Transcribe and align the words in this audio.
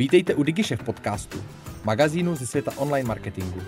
Vítejte 0.00 0.34
u 0.34 0.42
DigiShef 0.42 0.82
podcastu, 0.82 1.44
magazínu 1.84 2.36
ze 2.36 2.46
světa 2.46 2.72
online 2.76 3.08
marketingu. 3.08 3.60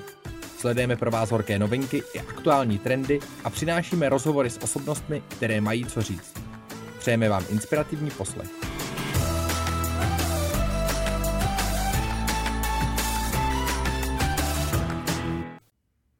Sledujeme 0.57 0.97
pro 0.97 1.11
vás 1.11 1.31
horké 1.31 1.59
novinky 1.59 2.03
i 2.15 2.21
aktuální 2.21 2.79
trendy 2.79 3.21
a 3.45 3.51
přinášíme 3.51 4.09
rozhovory 4.09 4.51
s 4.51 4.63
osobnostmi, 4.63 5.23
které 5.37 5.61
mají 5.61 5.87
co 5.87 6.03
říct. 6.03 6.35
Přejeme 6.99 7.29
vám 7.29 7.45
inspirativní 7.51 8.11
poslech. 8.11 8.51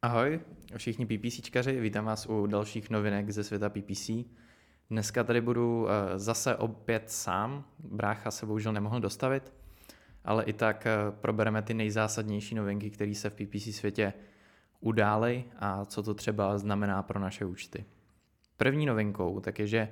Ahoj, 0.01 0.39
všichni 0.77 1.05
PPCčkaři, 1.05 1.79
vítám 1.79 2.05
vás 2.05 2.25
u 2.25 2.47
dalších 2.47 2.89
novinek 2.89 3.31
ze 3.31 3.43
světa 3.43 3.69
PPC. 3.69 4.09
Dneska 4.89 5.23
tady 5.23 5.41
budu 5.41 5.87
eh, 5.89 6.19
zase 6.19 6.55
opět 6.55 7.11
sám, 7.11 7.63
brácha 7.79 8.31
se 8.31 8.45
bohužel 8.45 8.73
nemohl 8.73 8.99
dostavit, 8.99 9.62
ale 10.25 10.43
i 10.43 10.53
tak 10.53 10.85
eh, 10.85 10.97
probereme 11.11 11.61
ty 11.61 11.73
nejzásadnější 11.73 12.55
novinky, 12.55 12.89
které 12.89 13.15
se 13.15 13.29
v 13.29 13.33
PPC 13.33 13.75
světě 13.75 14.13
udály 14.79 15.43
a 15.59 15.85
co 15.85 16.03
to 16.03 16.13
třeba 16.13 16.57
znamená 16.57 17.03
pro 17.03 17.19
naše 17.19 17.45
účty. 17.45 17.85
První 18.57 18.85
novinkou 18.85 19.39
tak 19.39 19.59
je, 19.59 19.67
že 19.67 19.89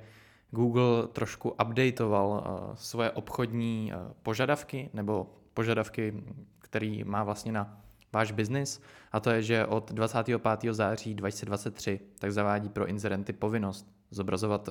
Google 0.50 1.06
trošku 1.06 1.50
updateoval 1.50 2.44
eh, 2.44 2.76
svoje 2.76 3.10
obchodní 3.10 3.92
požadavky 4.22 4.90
nebo 4.92 5.34
požadavky, 5.54 6.22
který 6.58 7.04
má 7.04 7.24
vlastně 7.24 7.52
na 7.52 7.80
váš 8.12 8.32
biznis 8.32 8.82
a 9.12 9.20
to 9.20 9.30
je, 9.30 9.42
že 9.42 9.66
od 9.66 9.92
25. 9.92 10.42
září 10.70 11.14
2023 11.14 12.00
tak 12.18 12.32
zavádí 12.32 12.68
pro 12.68 12.86
inzerenty 12.86 13.32
povinnost 13.32 13.92
zobrazovat 14.10 14.68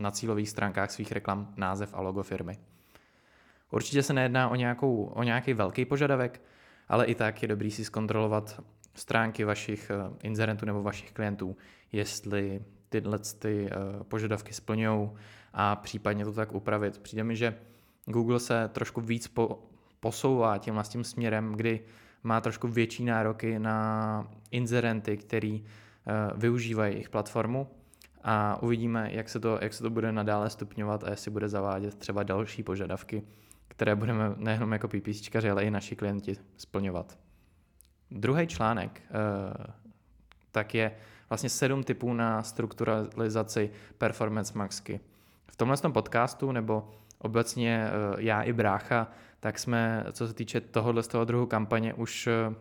na 0.00 0.10
cílových 0.10 0.48
stránkách 0.48 0.90
svých 0.90 1.12
reklam 1.12 1.54
název 1.56 1.94
a 1.94 2.00
logo 2.00 2.22
firmy. 2.22 2.58
Určitě 3.70 4.02
se 4.02 4.12
nejedná 4.12 4.48
o, 4.48 4.54
nějakou, 4.54 5.04
o 5.04 5.22
nějaký 5.22 5.54
velký 5.54 5.84
požadavek, 5.84 6.40
ale 6.88 7.06
i 7.06 7.14
tak 7.14 7.42
je 7.42 7.48
dobrý 7.48 7.70
si 7.70 7.84
zkontrolovat 7.84 8.62
stránky 8.94 9.44
vašich 9.44 9.90
uh, 9.94 10.16
inzerentů 10.22 10.66
nebo 10.66 10.82
vašich 10.82 11.12
klientů, 11.12 11.56
jestli 11.92 12.62
tyhle 12.88 13.18
ty, 13.38 13.70
uh, 13.96 14.02
požadavky 14.02 14.52
splňují 14.52 15.10
a 15.52 15.76
případně 15.76 16.24
to 16.24 16.32
tak 16.32 16.52
upravit. 16.52 16.98
Přijde 16.98 17.24
mi, 17.24 17.36
že 17.36 17.54
Google 18.06 18.40
se 18.40 18.70
trošku 18.72 19.00
víc 19.00 19.28
po, 19.28 19.62
posouvá 20.00 20.58
tímhle 20.58 20.84
tím 20.84 21.04
směrem, 21.04 21.52
kdy 21.52 21.80
má 22.22 22.40
trošku 22.40 22.68
větší 22.68 23.04
nároky 23.04 23.58
na 23.58 24.28
inzerenty, 24.50 25.16
který 25.16 25.60
uh, 25.60 26.38
využívají 26.40 26.94
jejich 26.94 27.08
platformu 27.08 27.66
a 28.24 28.62
uvidíme, 28.62 29.08
jak 29.12 29.28
se, 29.28 29.40
to, 29.40 29.58
jak 29.62 29.72
se 29.72 29.82
to 29.82 29.90
bude 29.90 30.12
nadále 30.12 30.50
stupňovat 30.50 31.04
a 31.04 31.10
jestli 31.10 31.30
bude 31.30 31.48
zavádět 31.48 31.94
třeba 31.94 32.22
další 32.22 32.62
požadavky, 32.62 33.22
které 33.68 33.94
budeme 33.94 34.32
nejenom 34.36 34.72
jako 34.72 34.88
PPCčkaři, 34.88 35.50
ale 35.50 35.64
i 35.64 35.70
naši 35.70 35.96
klienti 35.96 36.36
splňovat. 36.56 37.18
Druhý 38.10 38.46
článek 38.46 39.02
uh, 39.10 39.64
tak 40.50 40.74
je 40.74 40.92
vlastně 41.28 41.48
sedm 41.48 41.84
typů 41.84 42.12
na 42.12 42.42
strukturalizaci 42.42 43.70
performance 43.98 44.58
maxky. 44.58 45.00
V 45.46 45.56
tomhle 45.56 45.76
podcastu 45.92 46.52
nebo 46.52 46.90
obecně 47.18 47.90
uh, 47.90 48.20
já 48.20 48.42
i 48.42 48.52
brácha 48.52 49.08
tak 49.40 49.58
jsme, 49.58 50.04
co 50.12 50.26
se 50.28 50.34
týče 50.34 50.60
tohohle 50.60 51.02
z 51.02 51.08
toho 51.08 51.24
druhu 51.24 51.46
kampaně, 51.46 51.94
už 51.94 52.26
eh, 52.26 52.54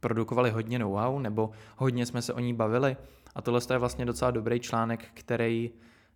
produkovali 0.00 0.50
hodně 0.50 0.78
know-how, 0.78 1.18
nebo 1.18 1.50
hodně 1.76 2.06
jsme 2.06 2.22
se 2.22 2.32
o 2.32 2.40
ní 2.40 2.54
bavili. 2.54 2.96
A 3.34 3.42
tohle 3.42 3.60
je 3.72 3.78
vlastně 3.78 4.04
docela 4.04 4.30
dobrý 4.30 4.60
článek, 4.60 5.04
který 5.14 5.70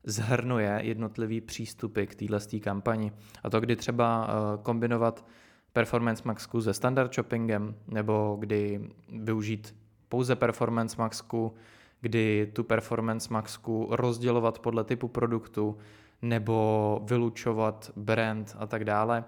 zhrnuje 0.05 0.81
jednotlivý 0.83 1.41
přístupy 1.41 2.05
k 2.05 2.15
téhle 2.15 2.41
kampani. 2.61 3.13
A 3.43 3.51
to, 3.51 3.61
kdy 3.61 3.77
třeba 3.77 4.29
eh, 4.29 4.59
kombinovat 4.63 5.27
Performance 5.73 6.23
Maxku 6.25 6.63
se 6.63 6.75
standard 6.75 7.15
shoppingem, 7.15 7.75
nebo 7.89 8.37
kdy 8.41 8.91
využít 9.09 9.77
pouze 10.09 10.37
Performance 10.37 10.97
Maxku, 10.99 11.55
kdy 12.01 12.51
tu 12.53 12.65
Performance 12.65 13.33
Maxku 13.33 13.89
rozdělovat 13.91 14.59
podle 14.59 14.85
typu 14.85 15.09
produktu, 15.09 15.79
nebo 16.23 17.01
vylučovat 17.05 17.91
brand 17.97 18.57
a 18.59 18.67
tak 18.67 18.85
dále. 18.85 19.25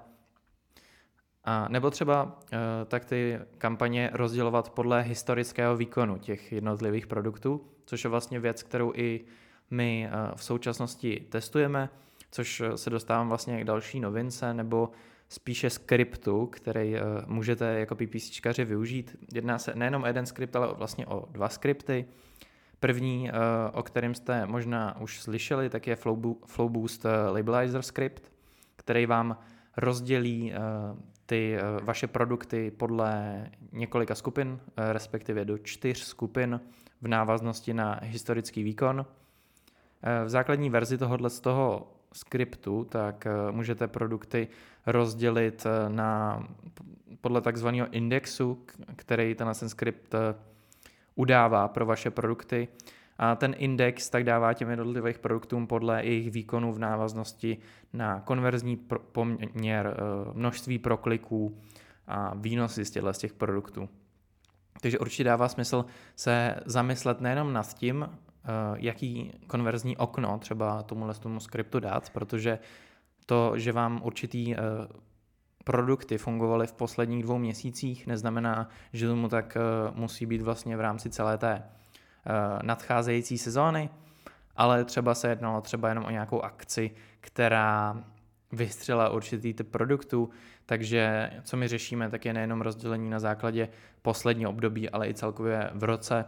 A 1.44 1.68
nebo 1.68 1.90
třeba 1.90 2.24
uh, 2.24 2.58
tak 2.86 3.04
ty 3.04 3.38
kampaně 3.58 4.10
rozdělovat 4.12 4.70
podle 4.70 5.02
historického 5.02 5.76
výkonu 5.76 6.18
těch 6.18 6.52
jednotlivých 6.52 7.06
produktů, 7.06 7.64
což 7.86 8.04
je 8.04 8.10
vlastně 8.10 8.40
věc, 8.40 8.62
kterou 8.62 8.92
i 8.94 9.24
my 9.70 10.08
uh, 10.08 10.34
v 10.36 10.44
současnosti 10.44 11.26
testujeme, 11.28 11.88
což 12.30 12.62
se 12.76 12.90
dostávám 12.90 13.28
vlastně 13.28 13.60
k 13.60 13.64
další 13.64 14.00
novince, 14.00 14.54
nebo 14.54 14.90
spíše 15.28 15.70
skriptu, 15.70 16.46
který 16.46 16.94
uh, 16.94 17.00
můžete 17.26 17.64
jako 17.64 17.94
PPCčkaři 17.94 18.64
využít. 18.64 19.16
Jedná 19.34 19.58
se 19.58 19.74
nejenom 19.74 20.02
o 20.02 20.06
jeden 20.06 20.26
skript, 20.26 20.56
ale 20.56 20.74
vlastně 20.74 21.06
o 21.06 21.28
dva 21.30 21.48
skripty. 21.48 22.04
První, 22.80 23.30
o 23.72 23.82
kterém 23.82 24.14
jste 24.14 24.46
možná 24.46 25.00
už 25.00 25.20
slyšeli, 25.20 25.70
tak 25.70 25.86
je 25.86 25.96
Flowboost 26.46 27.06
Labelizer 27.32 27.82
script, 27.82 28.32
který 28.76 29.06
vám 29.06 29.38
rozdělí 29.76 30.52
ty 31.26 31.56
eh, 31.56 31.60
vaše 31.82 32.06
produkty 32.06 32.70
podle 32.70 33.46
několika 33.72 34.14
skupin, 34.14 34.60
eh, 34.76 34.92
respektive 34.92 35.44
do 35.44 35.58
čtyř 35.58 35.98
skupin 35.98 36.60
v 37.00 37.08
návaznosti 37.08 37.74
na 37.74 38.00
historický 38.02 38.62
výkon. 38.62 39.06
Eh, 40.06 40.24
v 40.24 40.28
základní 40.28 40.70
verzi 40.70 40.98
tohohle 40.98 41.30
z 41.30 41.40
toho 41.40 41.90
skriptu 42.12 42.84
tak 42.84 43.26
můžete 43.50 43.88
produkty 43.88 44.48
rozdělit 44.86 45.66
na, 45.88 46.42
podle 47.20 47.40
takzvaného 47.40 47.88
indexu, 47.90 48.64
který 48.96 49.34
ten 49.34 49.54
skript 49.54 50.14
udává 51.14 51.68
pro 51.68 51.86
vaše 51.86 52.10
produkty 52.10 52.68
a 53.18 53.36
ten 53.36 53.54
index 53.58 54.10
tak 54.10 54.24
dává 54.24 54.52
těm 54.52 54.70
jednotlivých 54.70 55.18
produktům 55.18 55.66
podle 55.66 56.04
jejich 56.04 56.30
výkonu 56.30 56.72
v 56.72 56.78
návaznosti 56.78 57.58
na 57.92 58.20
konverzní 58.20 58.76
poměr, 59.12 59.96
eh, 59.96 60.30
množství 60.32 60.78
prokliků 60.78 61.58
a 62.06 62.34
výnosy 62.34 62.84
z 62.84 62.90
těchto 62.90 63.12
z 63.12 63.18
těch 63.18 63.32
produktů. 63.32 63.88
Takže 64.80 64.98
určitě 64.98 65.24
dává 65.24 65.48
smysl 65.48 65.84
se 66.16 66.56
zamyslet 66.64 67.20
nejenom 67.20 67.52
nad 67.52 67.74
tím, 67.74 68.08
eh, 68.08 68.23
jaký 68.76 69.32
konverzní 69.46 69.96
okno 69.96 70.38
třeba 70.38 70.82
tomuhle 70.82 71.14
tomu 71.14 71.40
skriptu 71.40 71.80
dát, 71.80 72.10
protože 72.10 72.58
to, 73.26 73.58
že 73.58 73.72
vám 73.72 74.00
určitý 74.04 74.54
eh, 74.54 74.58
produkty 75.64 76.18
fungovaly 76.18 76.66
v 76.66 76.72
posledních 76.72 77.22
dvou 77.22 77.38
měsících, 77.38 78.06
neznamená, 78.06 78.68
že 78.92 79.08
tomu 79.08 79.28
tak 79.28 79.56
musí 79.94 80.26
být 80.26 80.42
vlastně 80.42 80.76
v 80.76 80.80
rámci 80.80 81.10
celé 81.10 81.38
té 81.38 81.62
Eh, 82.26 82.58
nadcházející 82.62 83.38
sezóny, 83.38 83.90
ale 84.56 84.84
třeba 84.84 85.14
se 85.14 85.28
jednalo 85.28 85.60
třeba 85.60 85.88
jenom 85.88 86.04
o 86.04 86.10
nějakou 86.10 86.40
akci, 86.40 86.90
která 87.20 88.04
vystřela 88.52 89.08
určitý 89.08 89.54
typ 89.54 89.70
produktů, 89.70 90.30
takže 90.66 91.30
co 91.42 91.56
my 91.56 91.68
řešíme, 91.68 92.10
tak 92.10 92.24
je 92.24 92.32
nejenom 92.32 92.60
rozdělení 92.60 93.10
na 93.10 93.20
základě 93.20 93.68
posledního 94.02 94.50
období, 94.50 94.90
ale 94.90 95.08
i 95.08 95.14
celkově 95.14 95.70
v 95.74 95.84
roce. 95.84 96.24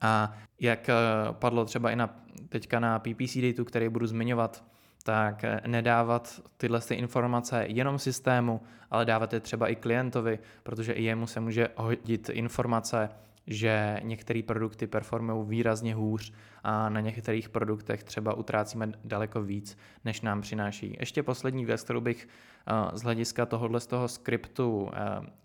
A 0.00 0.32
jak 0.60 0.88
eh, 0.88 0.94
padlo 1.32 1.64
třeba 1.64 1.90
i 1.90 1.96
na, 1.96 2.16
teďka 2.48 2.80
na 2.80 2.98
PPC 2.98 3.36
dateu, 3.36 3.64
který 3.64 3.88
budu 3.88 4.06
zmiňovat, 4.06 4.64
tak 5.02 5.44
eh, 5.44 5.60
nedávat 5.66 6.40
tyhle 6.56 6.80
ty 6.80 6.94
informace 6.94 7.64
jenom 7.68 7.98
systému, 7.98 8.60
ale 8.90 9.04
dávat 9.04 9.32
je 9.32 9.40
třeba 9.40 9.68
i 9.68 9.76
klientovi, 9.76 10.38
protože 10.62 10.92
i 10.92 11.02
jemu 11.02 11.26
se 11.26 11.40
může 11.40 11.68
hodit 11.76 12.28
informace 12.28 13.08
že 13.46 14.00
některé 14.02 14.42
produkty 14.42 14.86
performují 14.86 15.48
výrazně 15.48 15.94
hůř 15.94 16.32
a 16.62 16.88
na 16.88 17.00
některých 17.00 17.48
produktech 17.48 18.04
třeba 18.04 18.34
utrácíme 18.34 18.92
daleko 19.04 19.42
víc, 19.42 19.78
než 20.04 20.20
nám 20.20 20.40
přináší. 20.40 20.96
Ještě 21.00 21.22
poslední 21.22 21.64
věc, 21.64 21.82
kterou 21.82 22.00
bych 22.00 22.28
eh, 22.66 22.98
z 22.98 23.02
hlediska 23.02 23.46
tohohle 23.46 23.80
z 23.80 23.86
toho 23.86 24.08
skriptu 24.08 24.90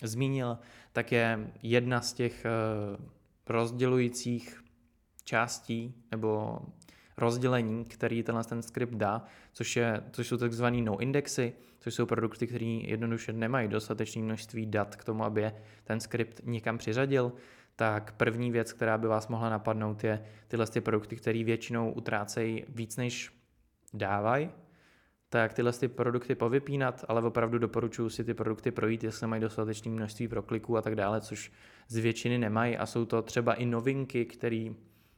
zmínil, 0.04 0.58
tak 0.94 1.12
je 1.12 1.52
jedna 1.63 2.02
z 2.02 2.13
těch 2.13 2.46
rozdělujících 3.50 4.63
částí 5.24 5.96
nebo 6.12 6.60
rozdělení, 7.18 7.86
který 7.86 8.24
tenhle 8.24 8.44
ten 8.44 8.62
skript 8.62 8.94
dá, 8.94 9.24
což, 9.54 9.75
je, 9.75 10.04
což 10.12 10.28
jsou 10.28 10.38
takzvané 10.38 10.81
no 10.81 10.98
indexy, 10.98 11.54
což 11.80 11.94
jsou 11.94 12.06
produkty, 12.06 12.48
které 12.48 12.66
jednoduše 12.66 13.34
nemají 13.34 13.68
dostatečné 13.68 14.22
množství 14.22 14.66
dat 14.66 14.96
k 14.96 15.04
tomu, 15.04 15.24
aby 15.24 15.42
je 15.42 15.54
ten 15.84 16.00
skript 16.00 16.42
někam 16.44 16.78
přiřadil. 16.78 17.34
Tak 17.75 18.12
první 18.18 18.51
věc, 18.51 18.74
která 18.74 18.98
by 18.98 19.07
vás 19.07 19.28
mohla 19.28 19.50
napadnout, 19.50 20.04
je 20.04 20.25
tyhle 20.48 20.68
ty 20.68 20.81
produkty, 20.81 21.16
které 21.16 21.44
většinou 21.44 21.92
utrácejí 21.92 22.66
víc 22.69 22.98
než 22.98 23.31
dávají, 23.94 24.50
tak 25.30 25.54
tyhle 25.54 25.74
ty 25.74 25.88
produkty 25.88 26.36
povypínat, 26.36 27.06
ale 27.08 27.22
opravdu 27.22 27.58
doporučuji 27.58 28.10
si 28.10 28.24
ty 28.24 28.34
produkty 28.34 28.72
projít, 28.72 29.04
jestli 29.04 29.28
mají 29.28 29.42
dostatečné 29.42 29.92
množství 29.92 30.28
prokliků 30.28 30.78
a 30.78 30.81
tak 30.81 30.96
dále, 30.96 31.22
což 31.22 31.52
z 31.88 31.98
většiny 31.98 32.38
nemají 32.38 32.78
a 32.78 32.86
jsou 32.86 33.06
to 33.06 33.22
třeba 33.22 33.54
i 33.54 33.66
novinky, 33.66 34.26
který 34.26 34.76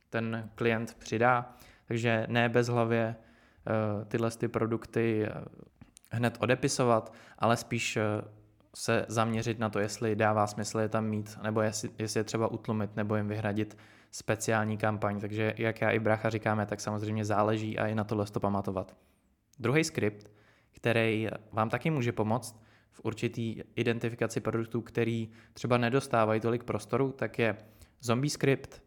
ten 0.10 0.50
klient 0.56 0.96
přidá, 1.00 1.54
takže 1.86 2.26
ne 2.30 2.50
bez 2.50 2.68
hlavě 2.68 3.16
eh, 3.16 4.06
tyhle 4.06 4.32
ty 4.32 4.48
produkty 4.48 5.26
eh, 5.26 5.46
hned 6.12 6.38
odepisovat, 6.40 7.14
ale 7.40 7.58
spíš 7.58 7.98
eh, 7.98 8.04
se 8.76 9.06
zaměřit 9.08 9.60
na 9.60 9.70
to, 9.70 9.80
jestli 9.80 10.16
dává 10.16 10.48
smysl 10.48 10.80
je 10.80 10.90
tam 10.90 11.06
mít, 11.06 11.40
nebo 11.44 11.62
jestli, 11.62 11.90
jestli 12.00 12.20
je 12.20 12.24
třeba 12.24 12.48
utlumit, 12.48 12.96
nebo 12.96 13.16
jim 13.16 13.28
vyhradit 13.28 13.78
speciální 14.12 14.78
kampaň. 14.78 15.20
Takže 15.20 15.54
jak 15.58 15.82
já 15.82 15.90
i 15.90 16.00
Bracha 16.00 16.30
říkáme, 16.30 16.66
tak 16.66 16.82
samozřejmě 16.82 17.26
záleží 17.26 17.80
a 17.80 17.88
i 17.88 17.96
na 17.96 18.04
tohle 18.04 18.26
to 18.26 18.40
pamatovat. 18.40 18.96
Druhý 19.62 19.84
skript, 19.84 20.32
který 20.72 21.28
vám 21.52 21.70
taky 21.70 21.90
může 21.90 22.12
pomoct 22.12 22.62
v 22.92 23.02
určitý 23.04 23.62
identifikaci 23.76 24.40
produktů, 24.40 24.82
který 24.82 25.30
třeba 25.54 25.78
nedostávají 25.78 26.42
tolik 26.42 26.64
prostoru, 26.64 27.12
tak 27.12 27.40
je 27.40 27.58
zombie 28.00 28.30
script, 28.30 28.84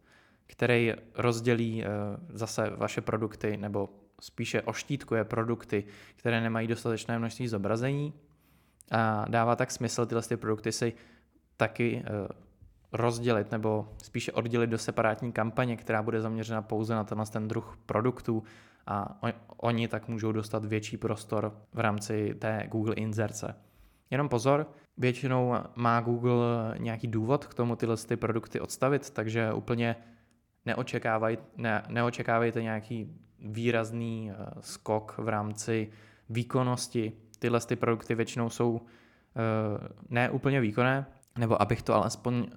který 0.47 0.93
rozdělí 1.15 1.83
eh, 1.83 1.87
zase 2.29 2.69
vaše 2.69 3.01
produkty 3.01 3.57
nebo 3.57 3.89
spíše 4.21 4.61
oštítkuje 4.61 5.23
produkty, 5.23 5.83
které 6.15 6.41
nemají 6.41 6.67
dostatečné 6.67 7.19
množství 7.19 7.47
zobrazení. 7.47 8.13
A 8.91 9.25
dává 9.29 9.55
tak 9.55 9.71
smysl 9.71 10.05
tyhle 10.05 10.21
ty 10.21 10.37
produkty 10.37 10.71
si 10.71 10.93
taky 11.57 12.03
eh, 12.05 12.27
rozdělit 12.91 13.51
nebo 13.51 13.89
spíše 14.03 14.31
oddělit 14.31 14.67
do 14.67 14.77
separátní 14.77 15.31
kampaně, 15.31 15.77
která 15.77 16.03
bude 16.03 16.21
zaměřena 16.21 16.61
pouze 16.61 16.95
na 16.95 17.03
tenhle 17.03 17.25
ten 17.25 17.47
druh 17.47 17.77
produktů 17.85 18.43
a 18.87 19.19
oni 19.57 19.87
tak 19.87 20.07
můžou 20.07 20.31
dostat 20.31 20.65
větší 20.65 20.97
prostor 20.97 21.57
v 21.73 21.79
rámci 21.79 22.35
té 22.39 22.67
Google 22.71 22.95
inzerce. 22.95 23.55
Jenom 24.11 24.29
pozor, 24.29 24.67
většinou 24.97 25.55
má 25.75 26.01
Google 26.01 26.35
nějaký 26.77 27.07
důvod 27.07 27.45
k 27.45 27.53
tomu 27.53 27.75
tyhle 27.75 27.97
ty 27.97 28.15
produkty 28.15 28.59
odstavit, 28.59 29.09
takže 29.09 29.53
úplně 29.53 29.95
neočekávaj, 30.65 31.37
ne, 31.57 31.83
neočekávejte 31.89 32.63
nějaký 32.63 33.17
výrazný 33.39 34.31
uh, 34.31 34.45
skok 34.59 35.15
v 35.17 35.27
rámci 35.29 35.89
výkonnosti. 36.29 37.11
Tyhle 37.39 37.59
ty 37.59 37.75
produkty 37.75 38.15
většinou 38.15 38.49
jsou 38.49 38.71
uh, 38.71 38.81
ne 40.09 40.29
úplně 40.29 40.61
výkonné, 40.61 41.05
nebo 41.37 41.61
abych 41.61 41.81
to 41.81 41.95
alespoň 41.95 42.35
uh, 42.35 42.47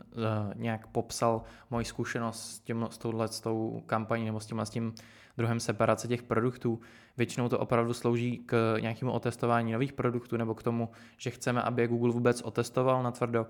nějak 0.55 0.87
popsal 0.87 1.43
moji 1.71 1.85
zkušenost 1.85 2.51
s, 2.51 2.61
tím, 2.61 2.87
s 2.91 2.99
touhle 2.99 3.29
s 3.29 3.41
tou 3.41 3.83
kampaní 3.87 4.25
nebo 4.25 4.41
s 4.41 4.47
tímhle 4.47 4.67
s 4.67 4.71
tím 4.71 4.95
druhem 5.39 5.61
separace 5.61 6.09
těch 6.09 6.23
produktů. 6.23 6.81
Většinou 7.17 7.49
to 7.49 7.59
opravdu 7.59 7.95
slouží 7.95 8.39
k 8.47 8.77
nějakému 8.81 9.13
otestování 9.13 9.73
nových 9.73 9.93
produktů 9.93 10.37
nebo 10.37 10.55
k 10.55 10.63
tomu, 10.63 10.91
že 11.17 11.31
chceme, 11.31 11.63
aby 11.63 11.83
je 11.83 11.89
Google 11.89 12.13
vůbec 12.13 12.43
otestoval 12.43 13.03
na 13.03 13.11
tvrdo, 13.11 13.47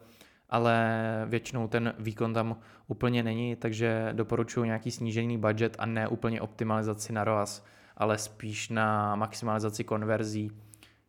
ale 0.49 1.01
většinou 1.27 1.69
ten 1.69 1.95
výkon 1.99 2.35
tam 2.35 2.57
úplně 2.87 3.23
není, 3.23 3.57
takže 3.57 4.09
doporučuji 4.13 4.65
nějaký 4.65 4.91
snížený 4.91 5.39
budget 5.39 5.77
a 5.79 5.87
ne 5.87 6.09
úplně 6.09 6.41
optimalizaci 6.41 7.13
na 7.13 7.25
ROAS, 7.25 7.65
ale 7.97 8.19
spíš 8.19 8.69
na 8.69 9.17
maximalizaci 9.17 9.85
konverzí, 9.85 10.51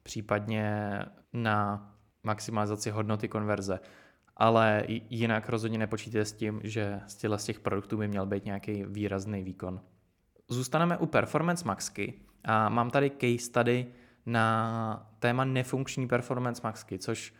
případně 0.04 1.00
na 1.34 1.90
maximalizaci 2.24 2.90
hodnoty 2.90 3.28
konverze. 3.28 3.80
Ale 4.38 4.84
jinak 4.88 5.50
rozhodně 5.50 5.78
nepočítejte 5.78 6.26
s 6.26 6.34
tím, 6.34 6.62
že 6.64 7.02
z 7.08 7.44
těch 7.46 7.60
produktů 7.60 7.98
by 7.98 8.08
měl 8.08 8.26
být 8.26 8.46
nějaký 8.46 8.84
výrazný 8.84 9.44
výkon. 9.44 9.82
Zůstaneme 10.50 10.98
u 10.98 11.06
Performance 11.06 11.68
Maxky 11.68 12.14
a 12.44 12.70
mám 12.70 12.90
tady 12.90 13.10
case 13.10 13.46
study 13.46 13.86
na 14.26 15.10
téma 15.20 15.46
nefunkční 15.46 16.08
Performance 16.08 16.62
Maxky, 16.64 17.00
což 17.00 17.34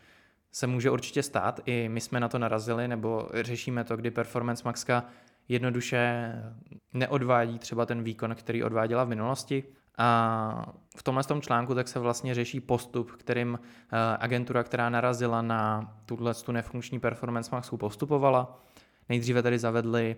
se 0.52 0.68
může 0.68 0.92
určitě 0.92 1.24
stát. 1.24 1.60
I 1.66 1.90
my 1.90 2.02
jsme 2.02 2.20
na 2.20 2.28
to 2.28 2.40
narazili, 2.40 2.88
nebo 2.88 3.30
řešíme 3.34 3.84
to, 3.84 3.98
kdy 3.98 4.12
Performance 4.12 4.64
Maxka 4.66 5.06
jednoduše 5.48 6.34
neodvádí 6.94 7.60
třeba 7.60 7.86
ten 7.86 8.04
výkon, 8.04 8.36
který 8.36 8.64
odváděla 8.64 9.04
v 9.04 9.10
minulosti. 9.10 9.64
A 9.98 10.74
v 10.98 11.04
tomhle 11.04 11.24
tom 11.24 11.42
článku 11.42 11.76
tak 11.76 11.88
se 11.88 12.00
vlastně 12.00 12.36
řeší 12.36 12.60
postup, 12.60 13.12
kterým 13.12 13.60
eh, 13.62 13.98
agentura, 14.20 14.64
která 14.64 14.90
narazila 14.90 15.42
na 15.42 15.94
tuhle 16.06 16.34
tu 16.34 16.52
nefunkční 16.52 17.00
Performance 17.00 17.50
Maxu 17.52 17.78
postupovala. 17.78 18.60
Nejdříve 19.10 19.44
tady 19.44 19.60
zavedli 19.60 20.16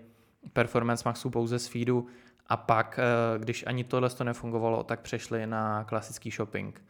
Performance 0.54 1.04
Maxu 1.06 1.30
pouze 1.30 1.60
z 1.60 1.68
feedu 1.68 2.08
a 2.48 2.58
pak, 2.58 3.00
eh, 3.00 3.40
když 3.40 3.64
ani 3.68 3.84
tohle 3.84 4.10
to 4.10 4.24
nefungovalo, 4.24 4.84
tak 4.84 5.00
přešli 5.00 5.48
na 5.48 5.84
klasický 5.84 6.32
shopping. 6.32 6.84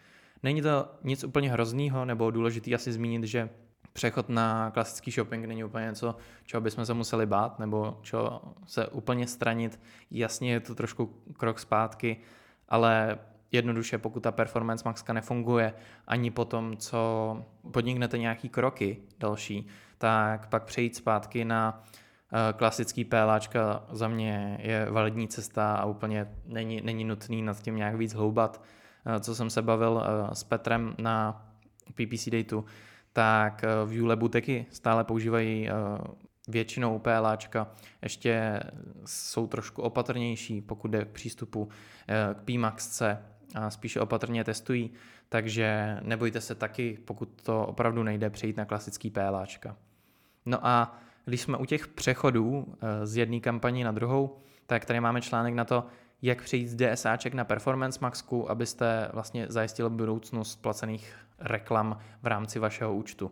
Není 0.43 0.61
to 0.61 0.87
nic 1.03 1.23
úplně 1.23 1.51
hroznýho, 1.51 2.05
nebo 2.05 2.31
důležitý 2.31 2.75
asi 2.75 2.91
zmínit, 2.91 3.23
že 3.23 3.49
přechod 3.93 4.29
na 4.29 4.71
klasický 4.71 5.11
shopping 5.11 5.45
není 5.45 5.63
úplně 5.63 5.85
něco, 5.85 6.15
čeho 6.45 6.61
bychom 6.61 6.85
se 6.85 6.93
museli 6.93 7.25
bát, 7.25 7.59
nebo 7.59 7.99
čo 8.01 8.41
se 8.65 8.87
úplně 8.87 9.27
stranit. 9.27 9.79
Jasně 10.11 10.51
je 10.51 10.59
to 10.59 10.75
trošku 10.75 11.05
krok 11.37 11.59
zpátky, 11.59 12.17
ale 12.69 13.19
jednoduše, 13.51 13.97
pokud 13.97 14.19
ta 14.19 14.31
performance 14.31 14.83
maxka 14.85 15.13
nefunguje, 15.13 15.73
ani 16.07 16.31
po 16.31 16.45
tom, 16.45 16.77
co 16.77 17.45
podniknete 17.71 18.17
nějaký 18.17 18.49
kroky 18.49 18.97
další, 19.19 19.67
tak 19.97 20.47
pak 20.47 20.63
přejít 20.63 20.95
zpátky 20.95 21.45
na 21.45 21.83
klasický 22.53 23.05
PLAčka 23.05 23.83
za 23.91 24.07
mě 24.07 24.57
je 24.61 24.87
validní 24.91 25.27
cesta 25.27 25.75
a 25.75 25.85
úplně 25.85 26.27
není, 26.45 26.81
není 26.81 27.03
nutný 27.03 27.41
nad 27.41 27.61
tím 27.61 27.75
nějak 27.75 27.95
víc 27.95 28.13
hloubat. 28.13 28.63
Eh, 29.05 29.19
co 29.19 29.35
jsem 29.35 29.49
se 29.49 29.61
bavil 29.61 30.03
eh, 30.03 30.35
s 30.35 30.43
Petrem 30.43 30.95
na 30.97 31.45
PPC 31.93 32.29
Dateu, 32.29 32.63
tak 33.13 33.65
v 33.85 34.01
Ulebu 34.01 34.27
taky 34.27 34.65
stále 34.71 35.03
používají 35.03 35.69
většinou 36.47 36.99
PLAčka, 36.99 37.67
ještě 38.01 38.59
jsou 39.05 39.47
trošku 39.47 39.81
opatrnější, 39.81 40.61
pokud 40.61 40.91
jde 40.91 41.05
k 41.05 41.07
přístupu 41.07 41.69
k 42.33 42.41
PMAXce 42.43 43.17
a 43.55 43.69
spíše 43.69 43.99
opatrně 43.99 44.43
testují, 44.43 44.91
takže 45.29 45.97
nebojte 46.01 46.41
se 46.41 46.55
taky, 46.55 46.97
pokud 47.05 47.41
to 47.43 47.65
opravdu 47.65 48.03
nejde, 48.03 48.29
přejít 48.29 48.57
na 48.57 48.65
klasický 48.65 49.09
PLAčka. 49.09 49.75
No 50.45 50.67
a 50.67 50.97
když 51.25 51.41
jsme 51.41 51.57
u 51.57 51.65
těch 51.65 51.87
přechodů 51.87 52.65
eh, 52.81 53.07
z 53.07 53.17
jedné 53.17 53.39
kampaní 53.39 53.83
na 53.83 53.91
druhou, 53.91 54.37
tak 54.65 54.85
tady 54.85 54.99
máme 54.99 55.21
článek 55.21 55.53
na 55.53 55.65
to, 55.65 55.85
jak 56.21 56.43
přejít 56.43 56.67
z 56.67 56.75
DSAček 56.75 57.33
na 57.33 57.43
Performance 57.43 57.99
Maxku, 58.01 58.51
abyste 58.51 59.09
vlastně 59.13 59.45
zajistili 59.49 59.89
budoucnost 59.89 60.61
placených 60.61 61.15
reklam 61.39 61.97
v 62.21 62.27
rámci 62.27 62.59
vašeho 62.59 62.95
účtu. 62.95 63.31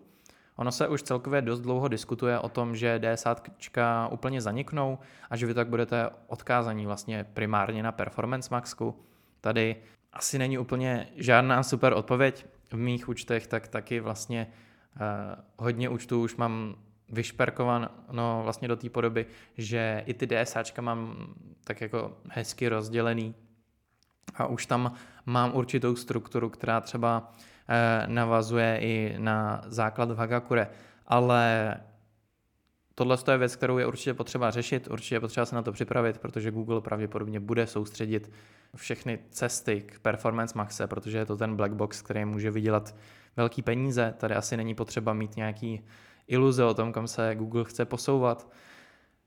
Ono 0.55 0.71
se 0.71 0.87
už 0.87 1.03
celkově 1.03 1.41
dost 1.41 1.59
dlouho 1.59 1.87
diskutuje 1.87 2.39
o 2.39 2.49
tom, 2.49 2.75
že 2.75 2.99
DSAčka 2.99 4.07
úplně 4.07 4.41
zaniknou 4.41 4.99
a 5.29 5.35
že 5.35 5.45
vy 5.45 5.53
tak 5.53 5.67
budete 5.67 6.09
odkázaní 6.27 6.85
vlastně 6.85 7.25
primárně 7.33 7.83
na 7.83 7.91
Performance 7.91 8.49
Maxku. 8.51 8.95
Tady 9.41 9.75
asi 10.13 10.37
není 10.37 10.57
úplně 10.57 11.07
žádná 11.15 11.63
super 11.63 11.93
odpověď. 11.93 12.45
V 12.71 12.77
mých 12.77 13.09
účtech 13.09 13.47
tak 13.47 13.67
taky 13.67 13.99
vlastně 13.99 14.47
eh, 14.95 14.99
hodně 15.57 15.89
účtů 15.89 16.21
už 16.21 16.35
mám 16.35 16.75
vyšperkováno 17.11 18.41
vlastně 18.43 18.67
do 18.67 18.75
té 18.75 18.89
podoby, 18.89 19.25
že 19.57 20.03
i 20.05 20.13
ty 20.13 20.27
DSAčka 20.27 20.81
mám 20.81 21.33
tak 21.63 21.81
jako 21.81 22.17
hezky 22.29 22.69
rozdělený 22.69 23.35
a 24.35 24.45
už 24.45 24.65
tam 24.65 24.93
mám 25.25 25.55
určitou 25.55 25.95
strukturu, 25.95 26.49
která 26.49 26.81
třeba 26.81 27.33
eh, 27.69 28.03
navazuje 28.07 28.79
i 28.81 29.15
na 29.17 29.61
základ 29.65 30.11
v 30.11 30.17
Hagakure, 30.17 30.67
ale 31.07 31.75
tohle 32.95 33.17
je 33.31 33.37
věc, 33.37 33.55
kterou 33.55 33.77
je 33.77 33.85
určitě 33.85 34.13
potřeba 34.13 34.51
řešit, 34.51 34.87
určitě 34.91 35.15
je 35.15 35.19
potřeba 35.19 35.45
se 35.45 35.55
na 35.55 35.61
to 35.61 35.71
připravit, 35.71 36.17
protože 36.17 36.51
Google 36.51 36.81
pravděpodobně 36.81 37.39
bude 37.39 37.67
soustředit 37.67 38.31
všechny 38.75 39.19
cesty 39.31 39.81
k 39.81 39.99
Performance 39.99 40.57
Maxe, 40.57 40.87
protože 40.87 41.17
je 41.17 41.25
to 41.25 41.37
ten 41.37 41.55
black 41.55 41.73
box, 41.73 42.01
který 42.01 42.25
může 42.25 42.51
vydělat 42.51 42.95
velký 43.37 43.61
peníze. 43.61 44.13
Tady 44.17 44.35
asi 44.35 44.57
není 44.57 44.75
potřeba 44.75 45.13
mít 45.13 45.35
nějaký 45.35 45.85
iluze 46.29 46.63
o 46.63 46.73
tom, 46.73 46.93
kam 46.93 47.07
se 47.07 47.35
Google 47.35 47.63
chce 47.63 47.85
posouvat. 47.85 48.51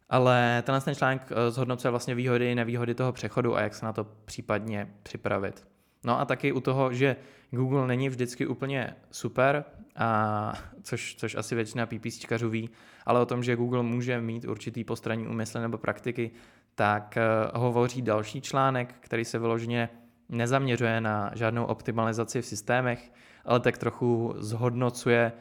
Ale 0.08 0.62
tenhle 0.66 0.80
ten 0.80 0.94
článek 0.94 1.22
eh, 1.30 1.50
zhodnocuje 1.50 1.90
vlastně 1.90 2.14
výhody 2.14 2.52
i 2.52 2.54
nevýhody 2.54 2.94
toho 2.94 3.12
přechodu 3.12 3.56
a 3.56 3.60
jak 3.60 3.74
se 3.74 3.86
na 3.86 3.92
to 3.92 4.06
případně 4.24 4.92
připravit. 5.02 5.66
No 6.04 6.20
a 6.20 6.24
taky 6.24 6.52
u 6.52 6.60
toho, 6.60 6.92
že 6.92 7.16
Google 7.50 7.86
není 7.86 8.08
vždycky 8.08 8.46
úplně 8.46 8.96
super, 9.10 9.64
a 9.96 10.52
což, 10.82 11.16
což 11.18 11.34
asi 11.34 11.54
většina 11.54 11.86
PPCčkařů 11.86 12.50
ví, 12.50 12.70
ale 13.06 13.20
o 13.20 13.26
tom, 13.26 13.42
že 13.42 13.56
Google 13.56 13.82
může 13.82 14.20
mít 14.20 14.44
určitý 14.44 14.84
postranní 14.84 15.26
úmysly 15.26 15.60
nebo 15.60 15.78
praktiky, 15.78 16.30
tak 16.74 17.18
uh, 17.52 17.60
hovoří 17.62 18.02
další 18.02 18.40
článek, 18.40 18.94
který 19.00 19.24
se 19.24 19.38
vyloženě 19.38 19.88
nezaměřuje 20.28 21.00
na 21.00 21.30
žádnou 21.34 21.64
optimalizaci 21.64 22.42
v 22.42 22.46
systémech, 22.46 23.12
ale 23.44 23.60
tak 23.60 23.78
trochu 23.78 24.34
zhodnocuje 24.36 25.32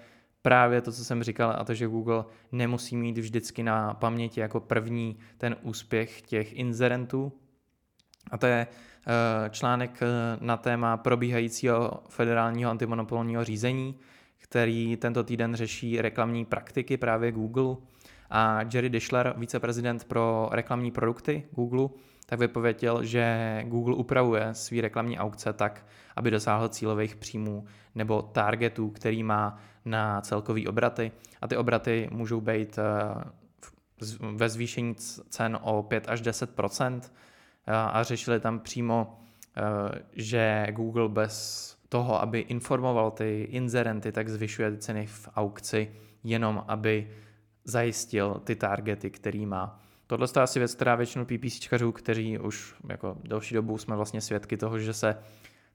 právě 0.42 0.82
to, 0.82 0.92
co 0.92 1.06
jsem 1.06 1.24
říkal, 1.24 1.56
a 1.58 1.64
to, 1.64 1.74
že 1.74 1.88
Google 1.88 2.26
nemusí 2.52 2.98
mít 2.98 3.18
vždycky 3.18 3.64
na 3.64 3.94
paměti 3.94 4.40
jako 4.40 4.60
první 4.60 5.18
ten 5.38 5.56
úspěch 5.62 6.22
těch 6.22 6.54
inzerentů. 6.54 7.34
A 8.32 8.38
to 8.38 8.46
je 8.46 8.68
eh, 8.68 9.50
článek 9.50 10.00
eh, 10.02 10.08
na 10.42 10.58
téma 10.58 10.98
probíhajícího 10.98 12.04
federálního 12.10 12.72
antimonopolního 12.72 13.44
řízení, 13.44 13.96
který 14.38 14.98
tento 14.98 15.24
týden 15.24 15.56
řeší 15.56 16.02
reklamní 16.02 16.46
praktiky 16.46 16.98
právě 16.98 17.32
Google. 17.32 17.76
A 18.30 18.60
Jerry 18.74 18.90
Dishler, 18.90 19.34
viceprezident 19.38 20.04
pro 20.04 20.50
reklamní 20.52 20.92
produkty 20.92 21.44
Google, 21.52 21.90
tak 22.32 22.40
vypověděl, 22.40 23.04
že 23.04 23.64
Google 23.68 23.96
upravuje 23.96 24.50
svý 24.52 24.82
reklamní 24.82 25.20
aukce 25.20 25.54
tak, 25.54 25.86
aby 26.16 26.32
dosáhl 26.32 26.70
cílových 26.70 27.16
příjmů 27.16 27.66
nebo 27.96 28.22
targetů, 28.22 28.90
který 28.90 29.24
má 29.24 29.60
na 29.86 30.22
celkový 30.22 30.68
obraty. 30.68 31.12
A 31.42 31.48
ty 31.48 31.58
obraty 31.58 32.10
můžou 32.12 32.42
být 32.42 32.80
ve 34.36 34.50
zvýšení 34.50 34.96
cen 35.30 35.58
o 35.62 35.84
5 35.84 36.10
až 36.10 36.22
10% 36.22 37.02
a 37.68 38.04
řešili 38.04 38.40
tam 38.40 38.60
přímo, 38.60 39.20
že 40.14 40.68
Google 40.72 41.10
bez 41.10 41.78
toho, 41.90 42.22
aby 42.22 42.40
informoval 42.40 43.12
ty 43.12 43.42
inzerenty, 43.42 44.12
tak 44.12 44.30
zvyšuje 44.30 44.78
ceny 44.78 45.06
v 45.06 45.30
aukci, 45.36 45.92
jenom 46.24 46.64
aby 46.68 47.12
zajistil 47.64 48.42
ty 48.44 48.56
targety, 48.56 49.10
který 49.10 49.46
má. 49.46 49.80
Tohle 50.12 50.28
je 50.36 50.42
asi 50.42 50.60
věc, 50.60 50.76
která 50.76 50.96
většinu 50.96 51.26
PPCčkařů, 51.26 51.92
kteří 51.92 52.40
už 52.40 52.76
jako 52.90 53.18
delší 53.24 53.56
dobu 53.56 53.78
jsme 53.78 53.96
vlastně 53.96 54.22
svědky 54.22 54.58
toho, 54.58 54.80
že 54.80 54.94
se 54.94 55.18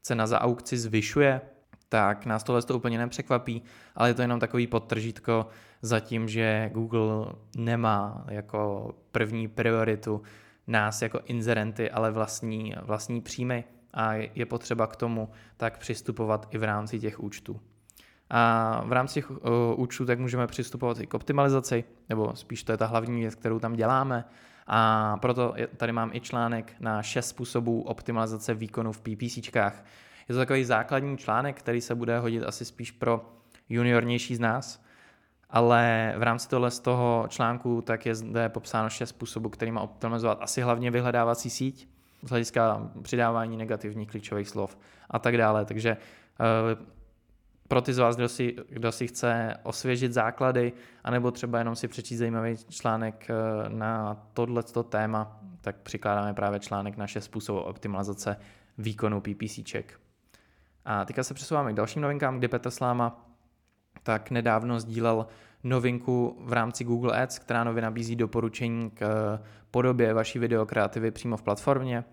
cena 0.03 0.27
za 0.27 0.41
aukci 0.41 0.79
zvyšuje, 0.79 1.41
tak 1.89 2.27
nás 2.27 2.45
tohle 2.45 2.63
to 2.63 2.77
úplně 2.77 2.99
nepřekvapí, 2.99 3.63
ale 3.95 4.11
je 4.11 4.15
to 4.15 4.23
jenom 4.23 4.41
takový 4.41 4.67
podtržítko 4.67 5.47
za 5.83 6.01
tím, 6.01 6.29
že 6.29 6.71
Google 6.75 7.33
nemá 7.57 8.25
jako 8.31 8.95
první 9.13 9.49
prioritu 9.49 10.23
nás 10.67 11.03
jako 11.03 11.21
inzerenty, 11.25 11.91
ale 11.91 12.11
vlastní, 12.11 12.75
vlastní 12.83 13.21
příjmy 13.21 13.65
a 13.95 14.15
je 14.15 14.47
potřeba 14.47 14.87
k 14.87 14.97
tomu 14.97 15.31
tak 15.57 15.79
přistupovat 15.79 16.49
i 16.51 16.59
v 16.59 16.65
rámci 16.65 16.99
těch 16.99 17.21
účtů. 17.21 17.61
A 18.31 18.83
v 18.87 18.93
rámci 18.93 19.15
těch 19.15 19.31
uh, 19.31 19.37
účtů 19.77 20.07
tak 20.07 20.19
můžeme 20.19 20.47
přistupovat 20.47 21.01
i 21.01 21.07
k 21.07 21.15
optimalizaci, 21.15 21.85
nebo 22.09 22.37
spíš 22.37 22.63
to 22.63 22.73
je 22.73 22.79
ta 22.79 22.87
hlavní 22.87 23.21
věc, 23.21 23.35
kterou 23.35 23.59
tam 23.59 23.73
děláme. 23.73 24.25
A 24.67 25.17
proto 25.21 25.55
tady 25.77 25.93
mám 25.93 26.11
i 26.13 26.21
článek 26.21 26.73
na 26.81 27.03
6 27.03 27.29
způsobů 27.29 27.83
optimalizace 27.83 28.55
výkonu 28.55 28.93
v 28.93 29.01
PPCčkách. 29.01 29.85
Je 30.29 30.35
to 30.35 30.39
takový 30.39 30.65
základní 30.65 31.19
článek, 31.19 31.59
který 31.59 31.81
se 31.81 31.95
bude 31.95 32.19
hodit 32.19 32.45
asi 32.45 32.65
spíš 32.65 32.91
pro 32.91 33.33
juniornější 33.69 34.37
z 34.37 34.41
nás, 34.41 34.85
ale 35.51 36.15
v 36.19 36.23
rámci 36.23 36.49
tohle 36.49 36.71
z 36.71 36.81
toho 36.81 37.27
článku 37.29 37.83
tak 37.83 38.07
je 38.07 38.15
zde 38.15 38.49
popsáno 38.49 38.91
6 38.91 39.09
způsobů, 39.09 39.49
který 39.49 39.71
má 39.71 39.81
optimalizovat 39.81 40.39
asi 40.41 40.61
hlavně 40.61 40.91
vyhledávací 40.91 41.51
síť, 41.51 41.89
z 42.23 42.31
hlediska 42.31 42.91
přidávání 43.03 43.57
negativních 43.57 44.09
klíčových 44.09 44.49
slov 44.49 44.79
a 45.11 45.19
tak 45.19 45.37
dále. 45.37 45.65
Takže 45.65 45.91
eh, 45.91 46.97
pro 47.69 47.83
ty 47.83 47.93
z 47.93 47.99
vás, 47.99 48.17
kdo 48.17 48.29
si, 48.29 48.57
kdo 48.69 48.93
si 48.93 49.07
chce 49.07 49.55
osvěžit 49.63 50.13
základy, 50.13 50.73
anebo 51.05 51.31
třeba 51.31 51.59
jenom 51.59 51.77
si 51.77 51.89
přečíst 51.89 52.19
zajímavý 52.19 52.57
článek 52.57 53.27
eh, 53.31 53.69
na 53.69 54.23
tohleto 54.33 54.83
téma, 54.83 55.41
tak 55.61 55.77
přikládáme 55.77 56.35
právě 56.35 56.61
článek 56.61 56.97
na 56.97 57.07
6 57.07 57.25
způsobů 57.25 57.61
optimalizace 57.61 58.37
výkonu 58.79 59.21
PPCček. 59.21 60.01
A 60.85 61.05
teďka 61.05 61.23
se 61.23 61.35
přesouváme 61.35 61.73
k 61.73 61.77
dalším 61.77 62.03
novinkám, 62.03 62.39
kdy 62.39 62.49
Petr 62.49 62.71
Sláma 62.71 63.27
tak 64.03 64.31
nedávno 64.31 64.81
sdílel 64.81 65.27
novinku 65.65 66.37
v 66.41 66.53
rámci 66.53 66.85
Google 66.85 67.23
Ads, 67.23 67.39
která 67.39 67.65
nově 67.65 67.83
nabízí 67.83 68.17
doporučení 68.17 68.91
k 68.91 69.03
eh, 69.03 69.45
podobě 69.71 70.15
vaší 70.15 70.39
videokreativy 70.39 71.11
přímo 71.11 71.37
v 71.37 71.43
platformě. 71.43 72.05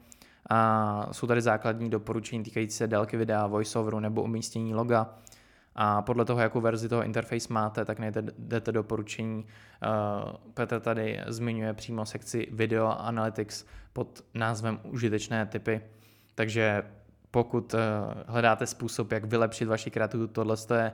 A 0.50 1.08
jsou 1.12 1.28
tady 1.28 1.42
základní 1.42 1.90
doporučení 1.90 2.44
týkající 2.44 2.78
se 2.78 2.88
délky 2.88 3.18
videa, 3.18 3.48
voiceoveru 3.48 4.00
nebo 4.00 4.24
umístění 4.24 4.74
loga. 4.74 5.16
A 5.76 6.02
podle 6.02 6.26
toho, 6.26 6.40
jakou 6.40 6.62
verzi 6.62 6.90
toho 6.90 7.04
interface 7.04 7.54
máte, 7.54 7.86
tak 7.86 8.00
najdete 8.00 8.72
doporučení. 8.72 9.46
Eh, 9.84 9.88
Petr 10.54 10.80
tady 10.80 11.22
zmiňuje 11.28 11.74
přímo 11.74 12.06
sekci 12.06 12.48
Video 12.52 12.88
Analytics 12.88 13.66
pod 13.94 14.26
názvem 14.34 14.80
Užitečné 14.84 15.46
typy. 15.46 15.82
Takže 16.36 16.84
pokud 17.32 17.74
eh, 17.74 17.80
hledáte 18.28 18.68
způsob, 18.68 19.12
jak 19.12 19.26
vylepšit 19.26 19.66
vaši 19.66 19.92
kreativitu, 19.92 20.28
tohle 20.28 20.56
je 20.76 20.92